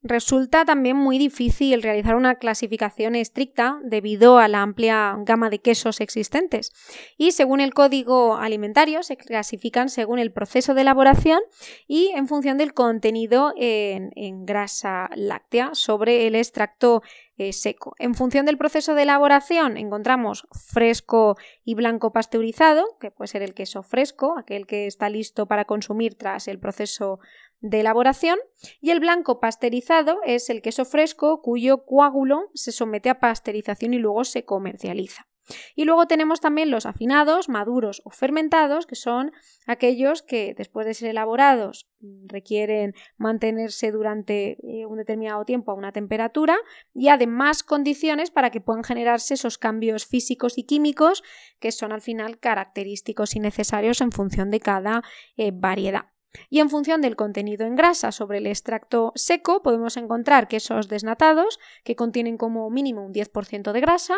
Resulta 0.08 0.66
también 0.66 0.98
muy 0.98 1.18
difícil 1.18 1.82
realizar 1.82 2.16
una 2.16 2.36
clasificación 2.36 3.16
estricta 3.16 3.80
debido 3.84 4.38
a 4.38 4.48
la 4.48 4.62
amplia 4.62 5.16
gama 5.22 5.50
de 5.50 5.58
quesos 5.58 6.00
existentes 6.00 6.72
y 7.18 7.32
según 7.32 7.60
el 7.60 7.74
código 7.74 8.36
alimentario 8.36 9.02
se 9.02 9.18
clasifican 9.18 9.90
según 9.90 10.20
el 10.20 10.32
proceso 10.32 10.76
de 10.76 10.82
elaboración 10.82 11.40
y 11.88 12.12
en 12.14 12.28
función 12.28 12.60
del 12.60 12.76
contenido 12.76 13.52
en, 13.58 14.46
grasa 14.46 15.10
láctea 15.16 15.72
sobre 15.74 16.28
el 16.28 16.36
extracto 16.36 17.02
eh, 17.38 17.52
seco. 17.52 17.96
En 17.98 18.14
función 18.14 18.46
del 18.46 18.60
proceso 18.60 18.94
de 18.94 19.04
elaboración 19.04 19.76
encontramos 19.76 20.48
fresco 20.52 21.36
y 21.64 21.74
blanco 21.74 22.14
pasteurizado, 22.14 22.86
que 23.00 23.10
puede 23.10 23.28
ser 23.28 23.42
el 23.42 23.56
queso 23.56 23.82
fresco, 23.82 24.38
aquel 24.38 24.68
que 24.68 24.86
está 24.86 25.10
listo 25.10 25.48
para 25.48 25.66
consumir 25.66 26.16
tras 26.16 26.48
el 26.48 26.60
proceso 26.60 27.20
de 27.62 27.80
elaboración 27.80 28.38
y 28.82 28.92
el 28.92 29.00
blanco 29.00 29.40
pasteurizado 29.40 30.20
es 30.26 30.50
el 30.50 30.62
queso 30.62 30.86
fresco 30.86 31.42
cuyo 31.42 31.86
coágulo 31.86 32.50
se 32.54 32.72
somete 32.72 33.10
a 33.10 33.20
pasteurización 33.20 33.94
y 33.94 33.98
luego 33.98 34.24
se 34.24 34.46
comercializa. 34.46 35.28
Y 35.76 35.86
luego 35.86 36.08
tenemos 36.08 36.42
también 36.42 36.72
los 36.72 36.86
afinados, 36.86 37.50
maduros 37.50 38.02
o 38.06 38.10
fermentados, 38.10 38.86
que 38.86 38.96
son 38.96 39.32
aquellos 39.68 40.22
que 40.24 40.54
después 40.58 40.86
de 40.88 40.94
ser 40.94 41.10
elaborados 41.10 41.88
requieren 42.26 42.94
mantenerse 43.18 43.92
durante 43.92 44.58
eh, 44.64 44.86
un 44.86 44.98
determinado 44.98 45.46
tiempo 45.46 45.72
a 45.72 45.76
una 45.76 45.92
temperatura 45.92 46.58
y 46.94 47.10
además 47.10 47.64
condiciones 47.64 48.32
para 48.32 48.50
que 48.50 48.62
puedan 48.62 48.84
generarse 48.84 49.36
esos 49.36 49.58
cambios 49.58 50.06
físicos 50.06 50.58
y 50.58 50.64
químicos 50.64 51.24
que 51.60 51.72
son 51.72 51.92
al 51.92 52.02
final 52.02 52.40
característicos 52.40 53.36
y 53.36 53.40
necesarios 53.40 54.02
en 54.02 54.12
función 54.12 54.50
de 54.50 54.60
cada 54.60 55.04
eh, 55.38 55.52
variedad. 55.54 56.15
Y 56.50 56.60
en 56.60 56.70
función 56.70 57.02
del 57.02 57.16
contenido 57.16 57.66
en 57.66 57.76
grasa 57.76 58.12
sobre 58.12 58.40
el 58.40 58.48
extracto 58.48 59.12
seco 59.16 59.62
podemos 59.62 59.98
encontrar 59.98 60.48
quesos 60.48 60.88
desnatados 60.88 61.60
que 61.84 61.96
contienen 61.96 62.38
como 62.38 62.70
mínimo 62.70 63.06
un 63.06 63.14
10% 63.14 63.72
de 63.72 63.82
grasa, 63.82 64.16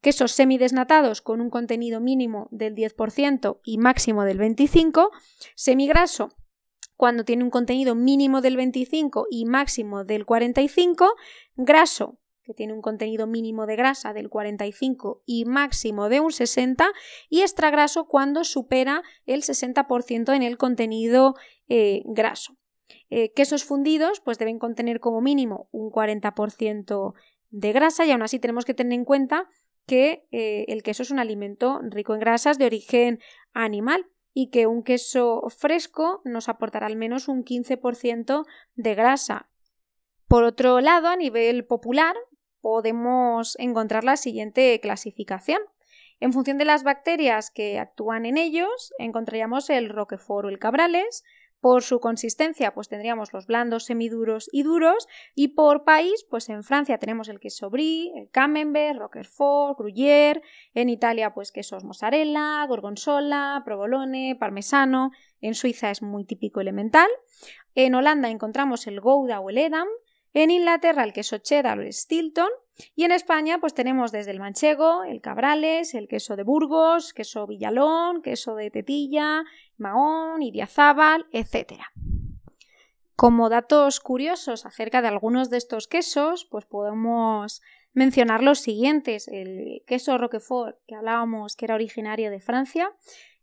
quesos 0.00 0.32
semidesnatados 0.32 1.22
con 1.22 1.40
un 1.40 1.50
contenido 1.50 2.00
mínimo 2.00 2.48
del 2.50 2.74
10% 2.74 3.60
y 3.64 3.78
máximo 3.78 4.24
del 4.24 4.38
25%, 4.38 5.10
semigraso 5.54 6.30
cuando 6.96 7.24
tiene 7.24 7.44
un 7.44 7.50
contenido 7.50 7.94
mínimo 7.94 8.40
del 8.40 8.56
25 8.56 9.26
y 9.30 9.44
máximo 9.44 10.04
del 10.04 10.24
45, 10.24 11.14
graso 11.56 12.18
que 12.46 12.54
tiene 12.54 12.72
un 12.72 12.80
contenido 12.80 13.26
mínimo 13.26 13.66
de 13.66 13.74
grasa 13.74 14.12
del 14.12 14.30
45 14.30 15.24
y 15.26 15.44
máximo 15.46 16.08
de 16.08 16.20
un 16.20 16.30
60, 16.30 16.86
y 17.28 17.40
extragraso 17.40 18.06
cuando 18.06 18.44
supera 18.44 19.02
el 19.26 19.42
60% 19.42 20.34
en 20.34 20.42
el 20.44 20.56
contenido 20.56 21.34
eh, 21.68 22.02
graso. 22.04 22.56
Eh, 23.10 23.32
quesos 23.32 23.64
fundidos 23.64 24.20
pues 24.20 24.38
deben 24.38 24.58
contener 24.58 25.00
como 25.00 25.20
mínimo 25.20 25.68
un 25.72 25.90
40% 25.90 27.14
de 27.50 27.72
grasa 27.72 28.04
y 28.04 28.10
aún 28.10 28.22
así 28.22 28.38
tenemos 28.38 28.64
que 28.64 28.74
tener 28.74 28.92
en 28.92 29.04
cuenta 29.04 29.48
que 29.86 30.26
eh, 30.32 30.64
el 30.68 30.82
queso 30.82 31.02
es 31.02 31.10
un 31.10 31.18
alimento 31.18 31.80
rico 31.82 32.14
en 32.14 32.20
grasas 32.20 32.58
de 32.58 32.66
origen 32.66 33.20
animal 33.52 34.06
y 34.34 34.50
que 34.50 34.66
un 34.66 34.82
queso 34.82 35.42
fresco 35.48 36.20
nos 36.24 36.48
aportará 36.48 36.86
al 36.86 36.96
menos 36.96 37.28
un 37.28 37.44
15% 37.44 38.44
de 38.74 38.94
grasa. 38.94 39.48
Por 40.28 40.44
otro 40.44 40.80
lado, 40.80 41.08
a 41.08 41.16
nivel 41.16 41.64
popular, 41.64 42.16
podemos 42.60 43.56
encontrar 43.58 44.04
la 44.04 44.16
siguiente 44.16 44.78
clasificación. 44.80 45.60
En 46.18 46.32
función 46.32 46.58
de 46.58 46.64
las 46.64 46.82
bacterias 46.82 47.50
que 47.50 47.78
actúan 47.78 48.26
en 48.26 48.38
ellos, 48.38 48.92
encontraríamos 48.98 49.70
el 49.70 49.88
Roquefort 49.88 50.46
o 50.46 50.48
el 50.48 50.58
Cabrales. 50.58 51.24
Por 51.60 51.82
su 51.82 52.00
consistencia, 52.00 52.74
pues 52.74 52.88
tendríamos 52.88 53.32
los 53.32 53.46
blandos, 53.46 53.84
semiduros 53.84 54.48
y 54.52 54.62
duros. 54.62 55.08
Y 55.34 55.48
por 55.48 55.84
país, 55.84 56.24
pues 56.28 56.48
en 56.48 56.62
Francia 56.62 56.98
tenemos 56.98 57.28
el 57.28 57.40
queso 57.40 57.70
brie, 57.70 58.12
el 58.14 58.30
camembert, 58.30 58.98
Roquefort, 58.98 59.78
Gruyère. 59.78 60.42
En 60.74 60.88
Italia, 60.88 61.32
pues 61.34 61.52
quesos 61.52 61.84
mozzarella, 61.84 62.64
gorgonzola, 62.68 63.62
provolone, 63.64 64.36
parmesano. 64.38 65.10
En 65.40 65.54
Suiza 65.54 65.90
es 65.90 66.02
muy 66.02 66.24
típico 66.24 66.60
elemental. 66.60 67.08
En 67.74 67.94
Holanda 67.94 68.30
encontramos 68.30 68.86
el 68.86 69.00
Gouda 69.00 69.40
o 69.40 69.50
el 69.50 69.58
Edam. 69.58 69.88
En 70.34 70.50
Inglaterra 70.50 71.04
el 71.04 71.12
queso 71.12 71.38
cheddar 71.38 71.78
o 71.78 71.82
el 71.82 71.92
Stilton 71.92 72.48
y 72.94 73.04
en 73.04 73.12
España 73.12 73.58
pues 73.58 73.74
tenemos 73.74 74.12
desde 74.12 74.30
el 74.30 74.40
manchego, 74.40 75.04
el 75.04 75.20
cabrales, 75.20 75.94
el 75.94 76.08
queso 76.08 76.36
de 76.36 76.42
Burgos, 76.42 77.12
queso 77.12 77.46
Villalón, 77.46 78.22
queso 78.22 78.54
de 78.54 78.70
Tetilla, 78.70 79.44
Mahón, 79.78 80.42
Iriazábal, 80.42 81.26
etc. 81.32 81.80
Como 83.14 83.48
datos 83.48 84.00
curiosos 84.00 84.66
acerca 84.66 85.00
de 85.00 85.08
algunos 85.08 85.48
de 85.48 85.56
estos 85.56 85.88
quesos, 85.88 86.44
pues 86.44 86.66
podemos 86.66 87.62
mencionar 87.94 88.42
los 88.42 88.58
siguientes. 88.60 89.26
El 89.26 89.82
queso 89.86 90.18
Roquefort, 90.18 90.76
que 90.86 90.94
hablábamos 90.94 91.56
que 91.56 91.64
era 91.64 91.74
originario 91.74 92.30
de 92.30 92.40
Francia, 92.40 92.92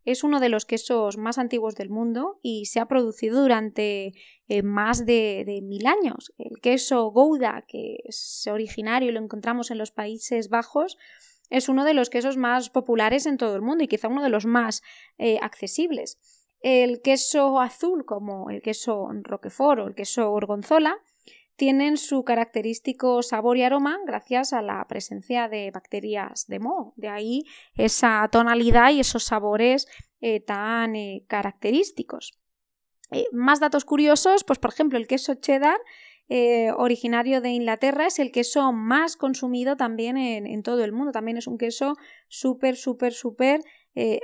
es 0.06 0.24
uno 0.24 0.40
de 0.40 0.50
los 0.50 0.66
quesos 0.66 1.18
más 1.18 1.38
antiguos 1.38 1.76
del 1.76 1.90
mundo 1.90 2.40
y 2.42 2.66
se 2.66 2.80
ha 2.80 2.88
producido 2.88 3.42
durante 3.42 4.14
eh, 4.48 4.64
más 4.64 5.06
de, 5.06 5.60
mil 5.64 5.88
años. 5.88 6.34
El 6.38 6.60
queso 6.62 7.12
Gouda, 7.12 7.66
que 7.68 7.98
es 8.06 8.48
originario 8.52 9.10
y 9.10 9.14
lo 9.14 9.20
encontramos 9.20 9.72
en 9.72 9.78
los 9.78 9.92
Países 9.92 10.50
Bajos, 10.50 10.98
es 11.50 11.70
uno 11.70 11.86
de 11.86 11.94
los 11.94 12.10
quesos 12.10 12.38
más 12.38 12.70
populares 12.70 13.26
en 13.26 13.38
todo 13.38 13.56
el 13.56 13.62
mundo 13.62 13.84
y 13.84 13.88
quizá 13.88 14.08
uno 14.08 14.24
de 14.24 14.30
los 14.30 14.46
más 14.46 14.82
eh, 15.18 15.38
accesibles. 15.42 16.18
El 16.62 17.02
queso 17.02 17.60
azul, 17.60 18.06
como 18.06 18.50
el 18.50 18.62
queso 18.62 19.10
Roquefort 19.22 19.80
o 19.82 19.88
el 19.88 19.96
queso 19.96 20.30
Gorgonzola, 20.30 20.98
tienen 21.56 21.98
su 21.98 22.24
característico 22.24 23.22
sabor 23.22 23.58
y 23.58 23.64
aroma 23.64 24.00
gracias 24.06 24.54
a 24.54 24.62
la 24.62 24.86
presencia 24.88 25.48
de 25.48 25.72
bacterias 25.72 26.48
de 26.48 26.60
moho. 26.60 26.94
De 26.96 27.10
ahí 27.10 27.44
esa 27.76 28.28
tonalidad 28.32 28.92
y 28.92 29.00
esos 29.00 29.24
sabores 29.24 29.88
eh, 30.20 30.40
tan 30.40 30.96
eh, 30.96 31.26
característicos. 31.28 32.40
Eh, 33.12 33.26
más 33.32 33.60
datos 33.60 33.86
curiosos, 33.86 34.44
pues 34.44 34.58
por 34.58 34.72
ejemplo 34.72 34.98
el 34.98 35.08
queso 35.08 35.36
cheddar 35.36 35.78
originario 36.78 37.42
de 37.42 37.50
Inglaterra 37.50 38.08
es 38.08 38.18
el 38.18 38.32
queso 38.32 38.72
más 38.72 39.18
consumido 39.18 39.78
también 39.78 40.18
en, 40.18 40.64
todo 40.64 40.84
el 40.84 40.92
mundo. 40.92 41.12
También 41.12 41.38
es 41.38 41.46
un 41.46 41.60
queso 41.60 41.96
súper, 42.28 42.76
súper, 42.76 43.14
súper 43.14 43.62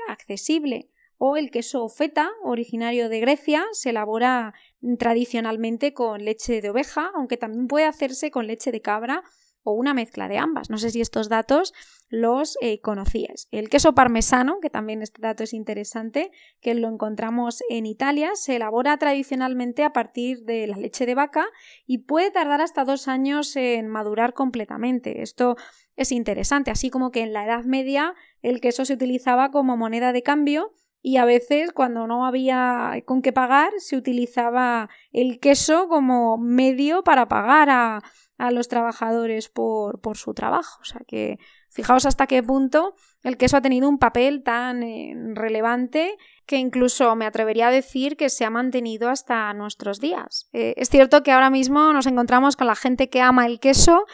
accesible 0.07 0.89
o 1.19 1.35
el 1.35 1.51
queso 1.51 1.87
feta, 1.89 2.31
originario 2.43 3.09
de 3.09 3.19
Grecia, 3.19 3.65
se 3.73 3.89
elabora 3.89 4.53
tradicionalmente 4.97 5.93
con 5.93 6.23
leche 6.23 6.61
de 6.61 6.69
oveja, 6.69 7.11
aunque 7.15 7.37
también 7.37 7.67
puede 7.67 7.85
hacerse 7.85 8.31
con 8.31 8.47
leche 8.47 8.71
de 8.71 8.81
cabra 8.81 9.23
o 9.63 9.73
una 9.73 9.93
mezcla 9.93 10.27
de 10.27 10.37
ambas. 10.37 10.69
No 10.69 10.77
sé 10.77 10.89
si 10.89 11.01
estos 11.01 11.29
datos 11.29 11.73
los 12.07 12.57
eh, 12.61 12.79
conocías. 12.79 13.47
El 13.51 13.69
queso 13.69 13.93
parmesano, 13.93 14.59
que 14.61 14.69
también 14.69 15.01
este 15.01 15.21
dato 15.21 15.43
es 15.43 15.53
interesante, 15.53 16.31
que 16.61 16.73
lo 16.73 16.87
encontramos 16.87 17.61
en 17.69 17.85
Italia, 17.85 18.31
se 18.35 18.55
elabora 18.55 18.97
tradicionalmente 18.97 19.83
a 19.83 19.93
partir 19.93 20.43
de 20.43 20.65
la 20.67 20.77
leche 20.77 21.05
de 21.05 21.15
vaca 21.15 21.45
y 21.85 21.99
puede 21.99 22.31
tardar 22.31 22.61
hasta 22.61 22.85
dos 22.85 23.07
años 23.07 23.55
en 23.55 23.87
madurar 23.87 24.33
completamente. 24.33 25.21
Esto 25.21 25.55
es 25.95 26.11
interesante, 26.11 26.71
así 26.71 26.89
como 26.89 27.11
que 27.11 27.21
en 27.21 27.33
la 27.33 27.45
Edad 27.45 27.65
Media 27.65 28.15
el 28.41 28.61
queso 28.61 28.85
se 28.85 28.93
utilizaba 28.93 29.51
como 29.51 29.75
moneda 29.77 30.13
de 30.13 30.23
cambio 30.23 30.73
y 31.01 31.17
a 31.17 31.25
veces 31.25 31.71
cuando 31.71 32.07
no 32.07 32.25
había 32.25 32.93
con 33.05 33.21
qué 33.21 33.31
pagar 33.31 33.71
se 33.77 33.95
utilizaba 33.95 34.89
el 35.11 35.39
queso 35.39 35.87
como 35.87 36.37
medio 36.37 37.03
para 37.03 37.27
pagar 37.27 37.69
a, 37.69 38.01
los 38.51 38.69
trabajadores 38.69 39.49
por, 39.49 39.99
por, 39.99 40.15
su 40.15 40.33
trabajo. 40.33 40.79
O 40.81 40.85
sea 40.85 41.01
que 41.05 41.39
fijaos 41.69 42.05
hasta 42.05 42.25
qué 42.25 42.41
punto 42.41 42.95
el 43.23 43.35
queso 43.35 43.57
ha 43.57 43.61
tenido 43.61 43.89
un 43.89 43.97
papel 43.97 44.43
tan 44.43 44.81
eh, 44.81 45.13
relevante 45.33 46.17
que 46.45 46.57
incluso 46.57 47.15
me 47.15 47.25
atrevería 47.25 47.67
a 47.67 47.71
decir 47.71 48.15
que 48.15 48.29
se 48.29 48.45
ha 48.45 48.49
mantenido 48.49 49.09
hasta 49.09 49.53
nuestros 49.53 49.99
días. 49.99 50.49
Eh, 50.53 50.73
es 50.77 50.89
cierto 50.89 51.21
que 51.21 51.31
ahora 51.31 51.49
mismo 51.49 51.91
nos 51.91 52.07
encontramos 52.07 52.55
con 52.55 52.67
la 52.67 52.75
gente 52.75 53.09
que 53.09 53.21
ama 53.21 53.45
el 53.45 53.59
queso 53.59 54.05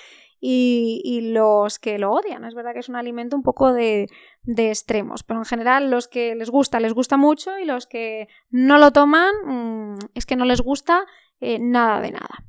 y, 0.48 1.32
los 1.32 1.80
que 1.80 1.98
lo 1.98 2.12
odian. 2.12 2.46
Es 2.46 2.54
verdad 2.54 2.74
que 2.74 2.80
es 2.80 2.90
un 2.90 2.96
alimento 2.96 3.36
un 3.36 3.42
poco 3.42 3.74
de, 3.74 4.08
extremos, 4.46 5.24
pero 5.24 5.40
en 5.40 5.46
general 5.46 5.90
los 5.90 6.08
que 6.08 6.36
les 6.36 6.50
gusta, 6.50 6.80
les 6.80 6.94
gusta 6.94 7.18
mucho 7.18 7.58
y 7.58 7.66
los 7.66 7.88
que 7.88 8.28
no 8.50 8.78
lo 8.78 8.92
toman 8.92 9.34
mm, 9.46 9.98
es 10.14 10.26
que 10.26 10.36
no 10.36 10.46
les 10.46 10.62
gusta 10.62 11.06
eh, 11.40 11.60
nada 11.60 12.02
de 12.02 12.12
nada. 12.12 12.46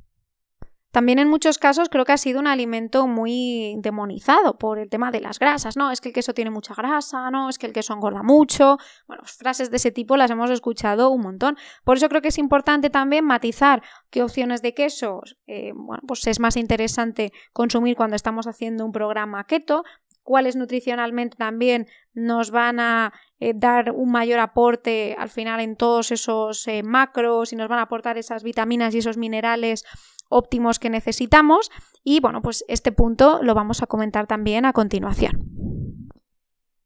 También 0.97 1.19
en 1.19 1.27
muchos 1.27 1.59
casos 1.59 1.89
creo 1.89 2.05
que 2.05 2.13
ha 2.13 2.17
sido 2.17 2.39
un 2.39 2.47
alimento 2.47 3.05
muy 3.07 3.75
demonizado 3.81 4.57
por 4.57 4.79
el 4.79 4.89
tema 4.89 5.11
de 5.11 5.21
las 5.21 5.37
grasas, 5.37 5.77
¿no? 5.77 5.91
Es 5.91 6.01
que 6.01 6.09
el 6.09 6.13
queso 6.15 6.33
tiene 6.33 6.49
mucha 6.49 6.73
grasa, 6.73 7.29
¿no? 7.29 7.49
Es 7.49 7.59
que 7.59 7.67
el 7.67 7.73
queso 7.73 7.93
engorda 7.93 8.23
mucho. 8.23 8.77
Bueno, 9.05 9.21
frases 9.25 9.69
de 9.69 9.77
ese 9.77 9.91
tipo 9.91 10.17
las 10.17 10.31
hemos 10.31 10.49
escuchado 10.49 11.11
un 11.11 11.21
montón. 11.21 11.55
Por 11.83 11.97
eso 11.97 12.09
creo 12.09 12.23
que 12.23 12.29
es 12.29 12.39
importante 12.39 12.89
también 12.89 13.25
matizar 13.25 13.83
qué 14.09 14.23
opciones 14.23 14.63
de 14.63 14.73
quesos, 14.73 15.37
eh, 15.45 15.71
bueno, 15.75 16.01
pues 16.07 16.25
es 16.25 16.39
más 16.39 16.57
interesante 16.57 17.31
consumir 17.53 17.95
cuando 17.95 18.15
estamos 18.15 18.47
haciendo 18.47 18.83
un 18.83 18.91
programa 18.91 19.43
keto, 19.43 19.83
cuáles 20.27 20.57
nutricionalmente 20.57 21.37
también 21.37 21.87
nos 22.13 22.51
van 22.51 22.81
a 22.81 23.13
eh, 23.39 23.53
dar 23.55 23.93
un 23.93 24.11
mayor 24.11 24.39
aporte 24.39 25.15
al 25.17 25.29
final 25.29 25.61
en 25.61 25.77
todos 25.77 26.11
esos 26.11 26.67
eh, 26.67 26.83
macros 26.83 27.53
y 27.53 27.55
nos 27.55 27.69
van 27.69 27.79
a 27.79 27.83
aportar 27.83 28.17
esas 28.17 28.43
vitaminas 28.43 28.93
y 28.93 28.97
esos 28.97 29.15
minerales 29.15 29.85
óptimos 30.27 30.79
que 30.79 30.89
necesitamos 30.89 31.71
y 32.03 32.19
bueno, 32.19 32.41
pues 32.41 32.65
este 32.67 32.91
punto 32.91 33.39
lo 33.41 33.55
vamos 33.55 33.81
a 33.81 33.87
comentar 33.87 34.27
también 34.27 34.65
a 34.65 34.73
continuación. 34.73 35.45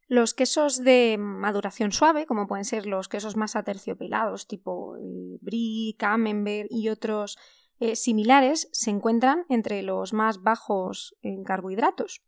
Los 0.08 0.36
quesos 0.36 0.84
de 0.84 1.18
maduración 1.18 1.92
suave, 1.92 2.28
como 2.28 2.46
pueden 2.46 2.66
ser 2.66 2.86
los 2.86 3.08
quesos 3.08 3.38
más 3.38 3.56
aterciopilados, 3.56 4.46
tipo 4.46 4.98
eh, 4.98 5.40
brie, 5.42 5.96
camembert 5.98 6.68
y 6.70 6.90
otros 6.90 7.40
similares, 7.96 8.70
se 8.74 8.92
encuentran 8.92 9.46
entre 9.50 9.82
los 9.82 10.14
más 10.14 10.44
bajos 10.44 11.16
en 11.24 11.44
carbohidratos. 11.44 12.22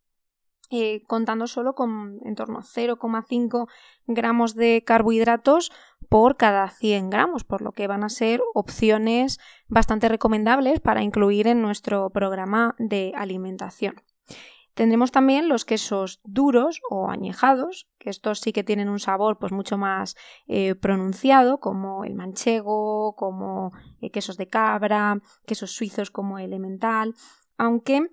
Eh, 0.72 1.04
contando 1.08 1.46
solo 1.46 1.76
con 1.76 2.20
en 2.26 2.36
torno 2.36 2.60
a 2.60 2.64
0,5 2.64 3.68
gramos 4.08 4.56
de 4.56 4.84
carbohidratos 4.84 5.72
por 6.10 6.38
cada 6.38 6.70
100 6.70 7.10
gramos, 7.10 7.44
por 7.44 7.62
lo 7.62 7.74
que 7.74 7.88
van 7.88 8.04
a 8.04 8.10
ser 8.10 8.42
opciones 8.54 9.40
bastante 9.68 10.10
recomendables 10.10 10.80
para 10.80 11.04
incluir 11.04 11.48
en 11.48 11.62
nuestro 11.62 12.10
programa 12.12 12.76
de 12.80 13.12
alimentación. 13.16 13.96
Tendremos 14.74 15.12
también 15.12 15.50
los 15.50 15.66
quesos 15.66 16.20
duros 16.24 16.82
o 16.90 17.10
añejados, 17.10 17.88
que 18.00 18.10
estos 18.10 18.40
sí 18.40 18.54
que 18.54 18.64
tienen 18.64 18.90
un 18.90 19.00
sabor 19.00 19.38
pues 19.38 19.52
mucho 19.52 19.78
más 19.78 20.16
eh, 20.48 20.74
pronunciado, 20.74 21.60
como 21.60 22.04
el 22.06 22.16
manchego, 22.16 23.16
como 23.16 23.72
eh, 24.02 24.10
quesos 24.10 24.36
de 24.38 24.48
cabra, 24.48 25.22
quesos 25.46 25.72
suizos 25.72 26.10
como 26.10 26.40
elemental, 26.40 27.14
aunque 27.58 28.10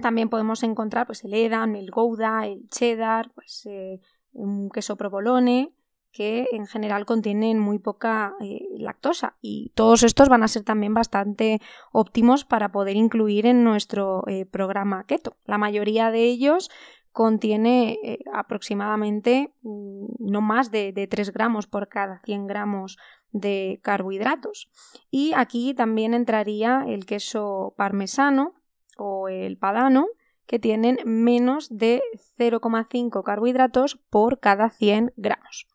también 0.00 0.28
podemos 0.28 0.62
encontrar 0.62 1.06
pues, 1.06 1.24
el 1.24 1.34
Edam, 1.34 1.74
el 1.76 1.90
Gouda, 1.90 2.46
el 2.46 2.68
cheddar, 2.68 3.30
pues, 3.34 3.66
eh, 3.66 4.00
un 4.32 4.70
queso 4.70 4.96
provolone, 4.96 5.74
que 6.12 6.46
en 6.52 6.66
general 6.66 7.06
contienen 7.06 7.58
muy 7.58 7.78
poca 7.78 8.34
eh, 8.40 8.66
lactosa 8.76 9.36
y 9.40 9.72
todos 9.74 10.02
estos 10.02 10.28
van 10.28 10.42
a 10.42 10.48
ser 10.48 10.62
también 10.62 10.92
bastante 10.92 11.60
óptimos 11.90 12.44
para 12.44 12.70
poder 12.70 12.96
incluir 12.96 13.46
en 13.46 13.64
nuestro 13.64 14.22
eh, 14.26 14.44
programa 14.44 15.04
keto. 15.04 15.36
La 15.46 15.56
mayoría 15.56 16.10
de 16.10 16.24
ellos 16.24 16.70
contiene 17.12 17.98
aproximadamente 18.32 19.52
mm, 19.62 20.06
no 20.18 20.40
más 20.40 20.70
de, 20.70 20.92
de 20.92 21.06
3 21.06 21.32
gramos 21.32 21.66
por 21.66 21.88
cada 21.88 22.20
100 22.24 22.46
gramos 22.46 22.98
de 23.32 23.80
carbohidratos. 23.82 24.70
Y 25.10 25.32
aquí 25.34 25.74
también 25.74 26.14
entraría 26.14 26.84
el 26.86 27.06
queso 27.06 27.74
parmesano, 27.76 28.54
o 28.96 29.28
el 29.28 29.56
padano, 29.56 30.06
que 30.46 30.58
tienen 30.58 30.98
menos 31.04 31.68
de 31.70 32.02
0,5 32.38 33.22
carbohidratos 33.22 33.96
por 34.10 34.40
cada 34.40 34.70
100 34.70 35.12
gramos. 35.16 35.66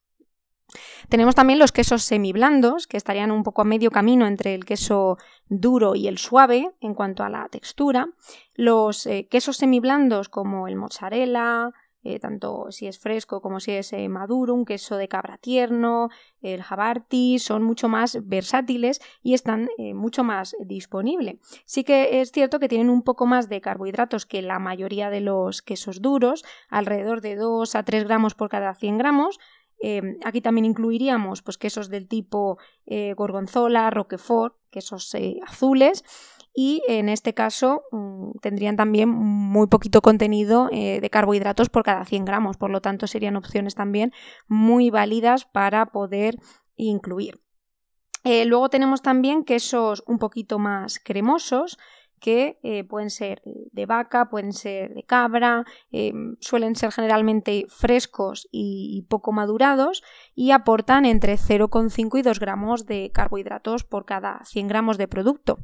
Tenemos 1.09 1.35
también 1.35 1.59
los 1.59 1.71
quesos 1.71 2.03
semiblandos, 2.03 2.87
que 2.87 2.97
estarían 2.97 3.31
un 3.31 3.43
poco 3.43 3.61
a 3.61 3.65
medio 3.65 3.89
camino 3.89 4.27
entre 4.27 4.53
el 4.53 4.65
queso 4.65 5.17
duro 5.47 5.95
y 5.95 6.07
el 6.07 6.17
suave 6.17 6.71
en 6.81 6.93
cuanto 6.93 7.23
a 7.23 7.29
la 7.29 7.47
textura. 7.49 8.09
Los 8.53 9.05
eh, 9.07 9.27
quesos 9.29 9.57
semiblandos 9.57 10.27
como 10.29 10.67
el 10.67 10.75
mozzarella, 10.75 11.71
eh, 12.03 12.19
tanto 12.19 12.67
si 12.71 12.87
es 12.87 12.99
fresco 12.99 13.41
como 13.41 13.59
si 13.59 13.71
es 13.71 13.91
eh, 13.91 14.07
maduro, 14.07 14.53
un 14.53 14.65
queso 14.65 14.97
de 14.97 15.07
cabra 15.07 15.37
tierno, 15.37 16.09
el 16.41 16.61
jabarti, 16.61 17.39
son 17.39 17.63
mucho 17.63 17.89
más 17.89 18.19
versátiles 18.23 19.01
y 19.23 19.33
están 19.33 19.69
eh, 19.77 19.93
mucho 19.93 20.23
más 20.23 20.55
disponibles. 20.59 21.37
Sí 21.65 21.83
que 21.83 22.21
es 22.21 22.31
cierto 22.31 22.59
que 22.59 22.69
tienen 22.69 22.89
un 22.89 23.01
poco 23.01 23.25
más 23.25 23.49
de 23.49 23.61
carbohidratos 23.61 24.25
que 24.25 24.41
la 24.41 24.59
mayoría 24.59 25.09
de 25.09 25.21
los 25.21 25.61
quesos 25.61 26.01
duros, 26.01 26.45
alrededor 26.69 27.21
de 27.21 27.35
2 27.35 27.75
a 27.75 27.83
3 27.83 28.05
gramos 28.05 28.35
por 28.35 28.49
cada 28.49 28.73
100 28.73 28.97
gramos, 28.97 29.39
aquí 30.25 30.41
también 30.41 30.65
incluiríamos 30.65 31.43
pues, 31.43 31.59
quesos 31.59 31.89
del 31.89 32.07
tipo 32.07 32.57
gorgonzola, 33.15 33.91
roquefort, 33.91 34.55
quesos 34.71 35.15
azules 35.45 36.03
y 36.59 36.81
en 36.87 37.07
este 37.07 37.35
caso 37.35 37.83
mm, 37.91 38.39
tendrían 38.41 38.77
también 38.77 39.09
muy 39.09 39.67
poquito 39.67 40.01
contenido 40.01 40.69
eh, 40.71 40.99
de 40.99 41.09
carbohidratos 41.11 41.69
por 41.69 41.83
cada 41.83 42.03
100 42.03 42.25
gramos, 42.25 42.57
por 42.57 42.71
lo 42.71 42.81
tanto 42.81 43.05
serían 43.05 43.35
opciones 43.35 43.75
también 43.75 44.11
muy 44.47 44.89
válidas 44.89 45.45
para 45.45 45.85
poder 45.85 46.37
incluir. 46.75 47.39
Eh, 48.23 48.45
luego 48.45 48.69
tenemos 48.69 49.03
también 49.03 49.43
quesos 49.43 50.03
un 50.07 50.17
poquito 50.17 50.57
más 50.57 50.97
cremosos, 50.97 51.77
que 52.19 52.57
eh, 52.63 52.83
pueden 52.83 53.11
ser 53.11 53.43
de 53.45 53.85
vaca, 53.85 54.27
pueden 54.31 54.51
ser 54.51 54.95
de 54.95 55.03
cabra, 55.03 55.65
suelen 56.39 56.75
ser 56.75 56.91
generalmente 56.91 57.67
frescos 57.69 58.47
y, 58.51 59.05
poco 59.07 59.31
madurados 59.31 60.01
y 60.33 60.49
aportan 60.49 61.05
entre 61.05 61.35
0,5 61.35 62.17
y 62.17 62.23
2 62.23 62.39
gramos 62.39 62.87
de 62.87 63.11
carbohidratos 63.13 63.83
por 63.83 64.05
cada 64.05 64.43
100 64.45 64.67
gramos 64.67 64.97
de 64.97 65.07
producto. 65.07 65.59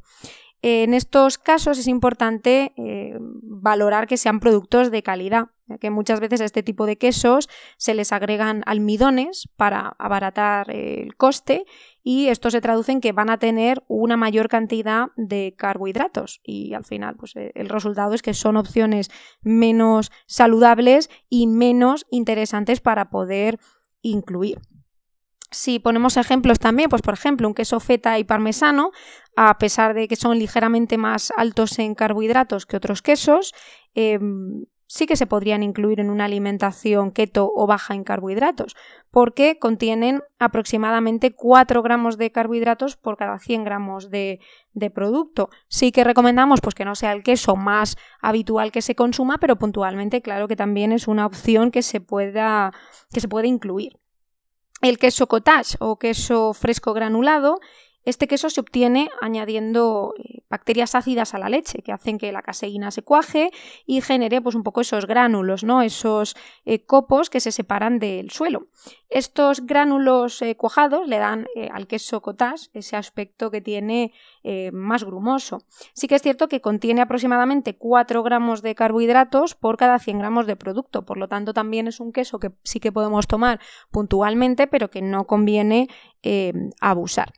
En 0.66 0.94
estos 0.94 1.36
casos 1.36 1.76
es 1.76 1.86
importante 1.88 2.72
eh, 2.78 3.18
valorar 3.20 4.06
que 4.06 4.16
sean 4.16 4.40
productos 4.40 4.90
de 4.90 5.02
calidad, 5.02 5.48
que 5.78 5.90
muchas 5.90 6.20
veces 6.20 6.40
a 6.40 6.46
este 6.46 6.62
tipo 6.62 6.86
de 6.86 6.96
quesos 6.96 7.50
se 7.76 7.92
les 7.92 8.12
agregan 8.12 8.62
almidones 8.64 9.46
para 9.58 9.94
abaratar 9.98 10.70
el 10.70 11.16
coste 11.16 11.66
y 12.02 12.28
esto 12.28 12.50
se 12.50 12.62
traduce 12.62 12.92
en 12.92 13.02
que 13.02 13.12
van 13.12 13.28
a 13.28 13.38
tener 13.38 13.84
una 13.88 14.16
mayor 14.16 14.48
cantidad 14.48 15.08
de 15.18 15.54
carbohidratos 15.54 16.40
y 16.42 16.72
al 16.72 16.86
final 16.86 17.16
pues, 17.16 17.36
eh, 17.36 17.52
el 17.54 17.68
resultado 17.68 18.14
es 18.14 18.22
que 18.22 18.32
son 18.32 18.56
opciones 18.56 19.10
menos 19.42 20.12
saludables 20.26 21.10
y 21.28 21.46
menos 21.46 22.06
interesantes 22.08 22.80
para 22.80 23.10
poder 23.10 23.58
incluir. 24.00 24.62
Si 25.50 25.78
ponemos 25.78 26.16
ejemplos 26.16 26.58
también, 26.58 26.90
pues 26.90 27.02
por 27.02 27.14
ejemplo, 27.14 27.46
un 27.46 27.54
queso 27.54 27.78
feta 27.80 28.18
y 28.18 28.24
parmesano, 28.24 28.90
a 29.36 29.56
pesar 29.58 29.94
de 29.94 30.08
que 30.08 30.16
son 30.16 30.38
ligeramente 30.38 30.98
más 30.98 31.32
altos 31.36 31.78
en 31.78 31.94
carbohidratos 31.94 32.66
que 32.66 32.76
otros 32.76 33.02
quesos, 33.02 33.54
em, 33.94 34.64
sí 34.86 35.06
que 35.06 35.16
se 35.16 35.26
podrían 35.26 35.62
incluir 35.62 36.00
en 36.00 36.10
una 36.10 36.26
alimentación 36.26 37.10
keto 37.10 37.50
o 37.54 37.66
baja 37.66 37.94
en 37.94 38.04
carbohidratos, 38.04 38.76
porque 39.10 39.58
contienen 39.58 40.22
aproximadamente 40.38 41.34
4 41.34 41.82
gramos 41.82 42.18
de 42.18 42.30
carbohidratos 42.30 42.96
por 42.96 43.16
cada 43.16 43.38
100 43.38 43.64
gramos 43.64 44.10
de, 44.10 44.40
producto. 44.94 45.50
Sí 45.68 45.92
que 45.92 46.04
recomendamos 46.04 46.60
pues, 46.60 46.74
que 46.74 46.84
no 46.84 46.94
sea 46.94 47.12
el 47.12 47.22
queso 47.22 47.56
más 47.56 47.96
habitual 48.20 48.72
que 48.72 48.82
se 48.82 48.94
consuma, 48.94 49.38
pero 49.38 49.56
puntualmente 49.56 50.22
claro 50.22 50.48
que 50.48 50.56
también 50.56 50.92
es 50.92 51.08
una 51.08 51.26
opción 51.26 51.70
que 51.70 51.82
se 51.82 52.00
pueda, 52.00 52.72
que 53.12 53.20
se 53.20 53.28
puede 53.28 53.48
incluir. 53.48 53.98
El 54.84 54.98
queso 54.98 55.26
cottage 55.26 55.78
o 55.80 55.96
queso 55.96 56.52
fresco 56.52 56.92
granulado 56.92 57.58
este 58.04 58.26
queso 58.28 58.50
se 58.50 58.60
obtiene 58.60 59.08
añadiendo 59.20 60.14
eh, 60.18 60.42
bacterias 60.50 60.94
ácidas 60.94 61.34
a 61.34 61.38
la 61.38 61.48
leche 61.48 61.82
que 61.82 61.92
hacen 61.92 62.18
que 62.18 62.32
la 62.32 62.42
caseína 62.42 62.90
se 62.90 63.02
cuaje 63.02 63.50
y 63.86 64.02
genere 64.02 64.42
pues, 64.42 64.54
un 64.54 64.62
poco 64.62 64.82
esos 64.82 65.06
gránulos, 65.06 65.64
¿no? 65.64 65.80
esos 65.80 66.36
eh, 66.66 66.84
copos 66.84 67.30
que 67.30 67.40
se 67.40 67.50
separan 67.50 67.98
del 67.98 68.30
suelo. 68.30 68.66
Estos 69.08 69.64
gránulos 69.64 70.42
eh, 70.42 70.56
cuajados 70.56 71.08
le 71.08 71.18
dan 71.18 71.46
al 71.72 71.86
queso 71.86 72.20
cottage 72.20 72.68
ese 72.74 72.96
aspecto 72.96 73.50
que 73.50 73.60
tiene 73.60 74.12
más 74.72 75.04
grumoso. 75.04 75.62
Sí 75.94 76.08
que 76.08 76.16
es 76.16 76.22
cierto 76.22 76.48
que 76.48 76.60
contiene 76.60 77.00
aproximadamente 77.00 77.76
4 77.76 78.22
gramos 78.22 78.60
de 78.60 78.74
carbohidratos 78.74 79.54
por 79.54 79.76
cada 79.76 79.98
100 79.98 80.18
gramos 80.18 80.46
de 80.46 80.56
producto, 80.56 81.04
por 81.06 81.16
lo 81.16 81.28
tanto 81.28 81.54
también 81.54 81.86
es 81.86 82.00
un 82.00 82.12
queso 82.12 82.38
que 82.38 82.50
sí 82.62 82.80
que 82.80 82.92
podemos 82.92 83.26
tomar 83.26 83.60
puntualmente, 83.90 84.66
pero 84.66 84.90
que 84.90 85.00
no 85.00 85.26
conviene 85.26 85.88
abusar. 86.80 87.32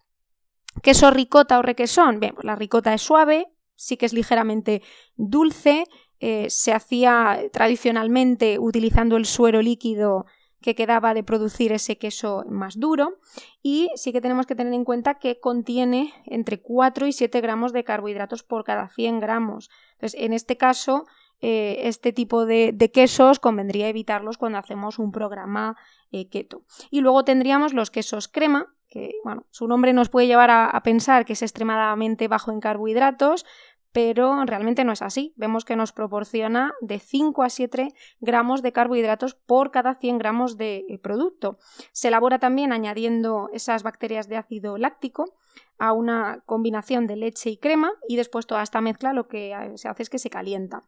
Queso 0.83 1.11
ricota 1.11 1.59
o 1.59 1.62
requesón. 1.62 2.21
Pues 2.21 2.45
la 2.45 2.57
ricota 2.57 2.95
es 2.95 3.03
suave, 3.03 3.47
sí 3.75 3.97
que 3.97 4.07
es 4.07 4.12
ligeramente 4.12 4.83
dulce. 5.17 5.85
Eh, 6.21 6.47
se 6.49 6.73
hacía 6.73 7.41
tradicionalmente 7.53 8.59
utilizando 8.59 9.17
el 9.17 9.27
suero 9.27 9.61
líquido 9.61 10.25
que 10.62 10.75
quedaba 10.75 11.15
de 11.15 11.23
producir 11.23 11.73
ese 11.73 11.99
queso 11.99 12.45
más 12.49 12.81
duro 12.81 13.19
y 13.62 13.91
sí 13.95 14.12
que 14.12 14.21
tenemos 14.21 14.47
que 14.47 14.55
tener 14.55 14.73
en 14.73 14.85
cuenta 14.85 15.15
que 15.15 15.39
contiene 15.39 16.12
entre 16.25 16.61
4 16.61 17.07
y 17.07 17.12
7 17.12 17.41
gramos 17.41 17.73
de 17.73 17.85
carbohidratos 17.85 18.43
por 18.43 18.65
cada 18.65 18.89
100 18.89 19.21
gramos. 19.21 19.71
Entonces, 19.93 20.21
en 20.21 20.33
este 20.33 20.57
caso, 20.57 21.05
eh, 21.40 21.81
este 21.88 22.12
tipo 22.12 22.46
de, 22.46 22.90
quesos 22.92 23.38
convendría 23.38 23.88
evitarlos 23.88 24.38
cuando 24.38 24.59
hacemos 24.59 24.99
un 24.99 25.12
programa 25.12 25.77
eh, 26.11 26.29
keto. 26.29 26.62
Y 26.90 27.01
luego 27.01 27.25
tendríamos 27.25 27.75
los 27.75 27.90
quesos 27.90 28.29
crema, 28.29 28.75
que 28.88 29.12
bueno, 29.25 29.46
su 29.51 29.68
nombre 29.68 29.92
nos 29.92 30.09
puede 30.09 30.27
llevar 30.27 30.51
a, 30.51 30.81
pensar 30.83 31.25
que 31.25 31.35
es 31.35 31.42
extremadamente 31.42 32.29
bajo 32.29 32.53
en 32.53 32.61
carbohidratos, 32.61 33.44
pero 33.92 34.44
realmente 34.44 34.85
no 34.85 34.92
es 34.92 35.03
así. 35.03 35.35
Vemos 35.37 35.64
que 35.64 35.77
nos 35.77 35.92
proporciona 35.92 36.72
de 36.81 36.99
5 36.99 37.42
a 37.42 37.51
7 37.51 37.88
gramos 38.20 38.62
de 38.62 38.72
carbohidratos 38.72 39.35
por 39.35 39.70
cada 39.70 39.94
100 39.94 40.18
gramos 40.18 40.57
de 40.57 40.85
eh, 40.88 40.99
producto. 40.99 41.59
Se 41.92 42.09
elabora 42.09 42.38
también 42.38 42.72
añadiendo 42.72 43.49
esas 43.53 43.83
bacterias 43.83 44.29
de 44.29 44.37
ácido 44.37 44.79
láctico 44.79 45.35
a 45.79 45.92
una 45.92 46.42
combinación 46.46 47.07
de 47.07 47.16
leche 47.16 47.51
y 47.51 47.57
crema 47.59 47.92
y 48.09 48.16
después 48.16 48.46
toda 48.46 48.62
esta 48.62 48.81
mezcla 48.81 49.12
lo 49.12 49.29
que 49.29 49.55
se 49.77 49.88
hace 49.88 50.03
es 50.03 50.11
que 50.11 50.18
se 50.18 50.31
calienta. 50.31 50.83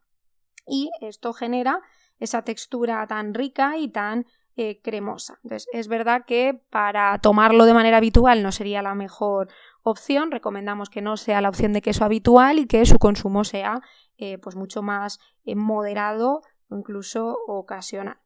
Y 0.69 0.91
esto 1.01 1.33
genera 1.33 1.81
esa 2.19 2.43
textura 2.43 3.07
tan 3.07 3.35
rica 3.35 3.77
y 3.77 3.89
tan 3.89 4.27
eh, 4.57 4.81
cremosa. 4.83 5.39
Entonces, 5.45 5.69
es 5.73 5.87
verdad 5.87 6.25
que 6.27 6.61
para 6.71 7.17
tomarlo 7.19 7.65
de 7.65 7.75
manera 7.75 7.99
habitual 7.99 8.43
no 8.43 8.51
sería 8.51 8.83
la 8.83 8.97
mejor 8.97 9.49
opción. 9.83 10.33
Recomendamos 10.33 10.91
que 10.91 11.01
no 11.01 11.17
sea 11.17 11.41
la 11.41 11.49
opción 11.49 11.73
de 11.73 11.81
queso 11.81 12.05
habitual 12.05 12.59
y 12.59 12.67
que 12.67 12.85
su 12.85 12.99
consumo 12.99 13.45
sea 13.45 13.81
eh, 14.17 14.39
pues 14.39 14.57
mucho 14.57 14.83
más 14.83 15.21
eh, 15.45 15.55
moderado 15.55 16.43
o 16.71 16.77
incluso 16.77 17.39
ocasional. 17.47 18.19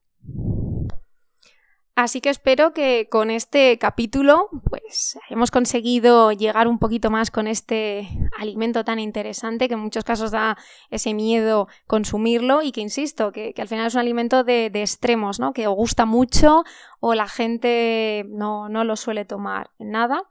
Así 1.94 2.22
que 2.22 2.30
espero 2.30 2.72
que 2.72 3.06
con 3.10 3.30
este 3.30 3.78
capítulo 3.78 4.48
pues 4.70 5.18
hemos 5.28 5.50
conseguido 5.50 6.32
llegar 6.32 6.66
un 6.66 6.78
poquito 6.78 7.10
más 7.10 7.30
con 7.30 7.46
este 7.46 8.08
alimento 8.38 8.82
tan 8.82 8.98
interesante 8.98 9.68
que 9.68 9.74
en 9.74 9.80
muchos 9.80 10.02
casos 10.02 10.30
da 10.30 10.56
ese 10.88 11.12
miedo 11.12 11.68
consumirlo 11.86 12.62
y 12.62 12.72
que 12.72 12.80
insisto, 12.80 13.30
que, 13.30 13.52
al 13.58 13.68
final 13.68 13.88
es 13.88 13.94
un 13.94 14.00
alimento 14.00 14.42
de, 14.42 14.70
extremos, 14.74 15.38
¿no? 15.38 15.52
Que 15.52 15.66
os 15.66 15.74
gusta 15.74 16.06
mucho 16.06 16.64
o 16.98 17.12
la 17.12 17.28
gente 17.28 18.24
no, 18.28 18.68
lo 18.70 18.96
suele 18.96 19.26
tomar 19.26 19.70
en 19.78 19.90
nada. 19.90 20.22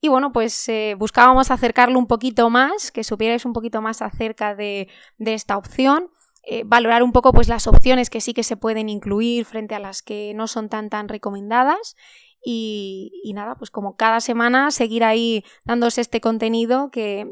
Y 0.00 0.08
bueno, 0.08 0.32
pues 0.32 0.66
eh, 0.70 0.96
buscábamos 0.98 1.50
acercarlo 1.50 1.98
un 1.98 2.06
poquito 2.06 2.48
más, 2.48 2.90
que 2.90 3.04
supierais 3.04 3.44
un 3.44 3.52
poquito 3.52 3.82
más 3.82 4.00
acerca 4.00 4.54
de, 4.54 4.88
de 5.18 5.34
esta 5.34 5.58
opción. 5.58 6.08
Eh, 6.44 6.64
valorar 6.66 7.02
un 7.02 7.12
poco 7.12 7.32
pues, 7.32 7.48
las 7.48 7.66
opciones 7.66 8.10
que 8.10 8.20
sí 8.20 8.34
que 8.34 8.42
se 8.42 8.56
pueden 8.56 8.88
incluir 8.88 9.44
frente 9.44 9.74
a 9.74 9.78
las 9.78 10.02
que 10.02 10.32
no 10.34 10.48
son 10.48 10.68
tan 10.68 10.90
tan 10.90 11.08
recomendadas. 11.08 11.96
Y, 12.44 13.30
nada, 13.34 13.54
pues 13.54 13.70
como 13.70 13.94
cada 13.96 14.20
semana 14.20 14.72
seguir 14.72 15.04
ahí 15.04 15.44
dándose 15.64 16.00
este 16.00 16.20
contenido 16.20 16.90
que, 16.90 17.28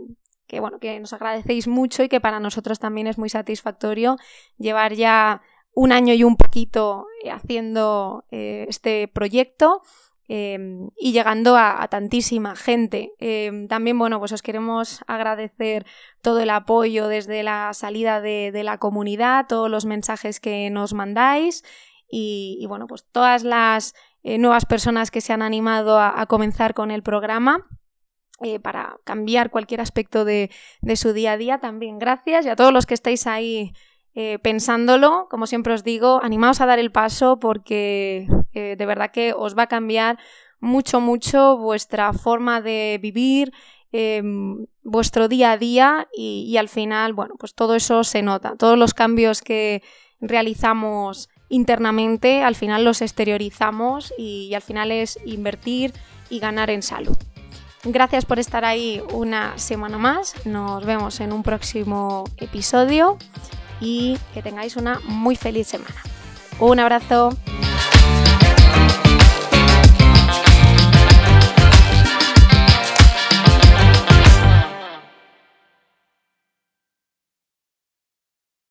bueno, 0.61 0.79
que 0.79 1.01
nos 1.01 1.13
agradecéis 1.13 1.67
mucho 1.67 2.05
y 2.05 2.09
que 2.09 2.21
para 2.21 2.39
nosotros 2.39 2.79
también 2.79 3.09
es 3.09 3.19
muy 3.19 3.29
satisfactorio 3.29 4.17
llevar 4.57 4.95
ya 4.95 5.43
un 5.75 5.91
año 5.91 6.15
y 6.15 6.23
un 6.23 6.37
poquito 6.37 7.07
eh, 7.25 7.31
haciendo 7.31 8.25
eh, 8.31 8.67
este 8.69 9.09
proyecto 9.09 9.83
Em, 10.33 10.91
y 10.97 11.11
llegando 11.11 11.57
a, 11.57 11.89
tantísima 11.89 12.55
gente. 12.55 13.15
Em, 13.19 13.67
también, 13.67 13.99
bueno, 13.99 14.21
pues 14.21 14.31
os 14.31 14.43
queremos 14.43 15.03
agradecer 15.09 15.85
todo 16.23 16.39
el 16.39 16.51
apoyo 16.51 17.09
desde 17.09 17.43
la 17.43 17.75
salida 17.75 18.21
de, 18.21 18.53
la 18.63 18.79
comunidad, 18.79 19.47
todos 19.49 19.69
los 19.69 19.87
mensajes 19.87 20.39
que 20.39 20.71
nos 20.71 20.95
mandáis 20.95 21.65
y, 22.09 22.65
bueno, 22.69 22.87
pues 22.87 23.05
todas 23.11 23.43
las 23.43 23.93
eh, 24.23 24.39
nuevas 24.39 24.67
personas 24.67 25.11
que 25.11 25.21
se 25.21 25.33
han 25.33 25.43
animado 25.43 25.99
a, 25.99 26.25
comenzar 26.27 26.75
con 26.75 26.93
el 26.93 27.03
programa. 27.03 27.67
Eh, 28.43 28.59
para 28.61 28.99
cambiar 29.05 29.51
cualquier 29.51 29.81
aspecto 29.83 30.25
de, 30.25 30.49
su 30.95 31.13
día 31.13 31.33
a 31.33 31.39
día. 31.39 31.59
También 31.59 31.99
gracias 31.99 32.47
y 32.47 32.51
a 32.51 32.57
todos 32.57 32.73
los 32.73 32.87
que 32.87 32.95
estáis 32.95 33.27
ahí 33.27 33.73
eh, 34.15 34.39
pensándolo, 34.39 35.27
como 35.29 35.49
siempre 35.49 35.75
os 35.75 35.83
digo, 35.83 36.21
animaos 36.23 36.61
a 36.61 36.67
dar 36.67 36.79
el 36.79 36.93
paso 36.93 37.41
porque 37.41 38.29
eh, 38.55 38.77
de 38.77 38.87
verdad 38.87 39.11
que 39.11 39.33
os 39.33 39.57
va 39.57 39.65
a 39.65 39.67
cambiar 39.69 40.19
mucho, 40.61 41.01
mucho 41.01 41.57
vuestra 41.57 42.13
forma 42.13 42.61
de 42.61 42.99
vivir, 43.03 43.53
em, 43.93 44.67
vuestro 44.83 45.29
día 45.29 45.53
a 45.53 45.59
día 45.59 46.09
y, 46.17 46.57
al 46.57 46.69
final, 46.69 47.13
bueno, 47.13 47.35
pues 47.39 47.55
todo 47.55 47.75
eso 47.75 48.05
se 48.05 48.23
nota. 48.23 48.55
Todos 48.57 48.79
los 48.79 48.95
cambios 48.95 49.43
que 49.43 49.83
realizamos 50.21 51.29
internamente, 51.49 52.43
al 52.43 52.55
final 52.55 52.85
los 52.85 53.03
exteriorizamos 53.03 54.15
y 54.17 54.55
al 54.55 54.63
final 54.63 54.93
es 54.93 55.19
invertir 55.25 55.93
y 56.29 56.39
ganar 56.39 56.71
en 56.71 56.83
salud. 56.83 57.17
Gracias 57.83 58.27
por 58.27 58.39
estar 58.39 58.65
ahí 58.65 59.03
una 59.13 59.57
semana 59.59 59.97
más. 59.97 60.35
Nos 60.45 60.85
vemos 60.85 61.19
en 61.21 61.33
un 61.33 61.43
próximo 61.43 62.25
episodio 62.37 63.17
y 63.81 64.19
que 64.35 64.43
tengáis 64.43 64.77
una 64.77 65.01
muy 65.07 65.35
feliz 65.35 65.67
semana. 65.67 65.97
Un 66.61 66.79
abrazo. 66.79 67.31